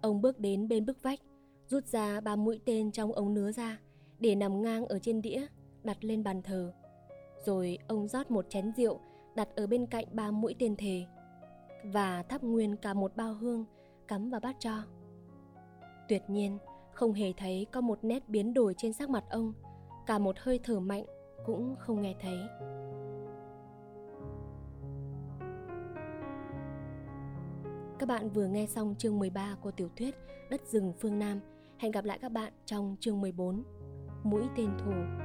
Ông 0.00 0.20
bước 0.20 0.38
đến 0.38 0.68
bên 0.68 0.86
bức 0.86 1.02
vách, 1.02 1.20
rút 1.66 1.86
ra 1.86 2.20
ba 2.20 2.36
mũi 2.36 2.60
tên 2.64 2.90
trong 2.90 3.12
ống 3.12 3.34
nứa 3.34 3.52
ra 3.52 3.78
để 4.18 4.34
nằm 4.34 4.62
ngang 4.62 4.86
ở 4.86 4.98
trên 4.98 5.22
đĩa, 5.22 5.46
đặt 5.82 6.04
lên 6.04 6.24
bàn 6.24 6.42
thờ. 6.42 6.72
Rồi 7.46 7.78
ông 7.88 8.08
rót 8.08 8.30
một 8.30 8.46
chén 8.48 8.72
rượu 8.76 9.00
đặt 9.34 9.48
ở 9.56 9.66
bên 9.66 9.86
cạnh 9.86 10.04
ba 10.12 10.30
mũi 10.30 10.54
tên 10.58 10.76
thề 10.76 11.04
và 11.84 12.22
thắp 12.22 12.42
nguyên 12.42 12.76
cả 12.76 12.94
một 12.94 13.16
bao 13.16 13.34
hương 13.34 13.64
cắm 14.08 14.30
vào 14.30 14.40
bát 14.40 14.56
cho. 14.58 14.82
Tuyệt 16.08 16.22
nhiên, 16.28 16.58
không 16.92 17.12
hề 17.12 17.32
thấy 17.36 17.66
có 17.72 17.80
một 17.80 17.98
nét 18.02 18.28
biến 18.28 18.54
đổi 18.54 18.74
trên 18.76 18.92
sắc 18.92 19.10
mặt 19.10 19.24
ông, 19.30 19.52
cả 20.06 20.18
một 20.18 20.38
hơi 20.38 20.60
thở 20.62 20.80
mạnh 20.80 21.04
cũng 21.46 21.74
không 21.78 22.02
nghe 22.02 22.14
thấy. 22.20 22.38
Các 27.98 28.08
bạn 28.08 28.30
vừa 28.30 28.46
nghe 28.46 28.66
xong 28.66 28.94
chương 28.98 29.18
13 29.18 29.56
của 29.60 29.70
tiểu 29.70 29.88
thuyết 29.96 30.14
Đất 30.50 30.66
rừng 30.66 30.92
phương 31.00 31.18
Nam. 31.18 31.40
Hẹn 31.78 31.92
gặp 31.92 32.04
lại 32.04 32.18
các 32.18 32.32
bạn 32.32 32.52
trong 32.66 32.96
chương 33.00 33.20
14 33.20 33.62
Mũi 34.22 34.42
tên 34.56 34.70
thù 34.78 35.23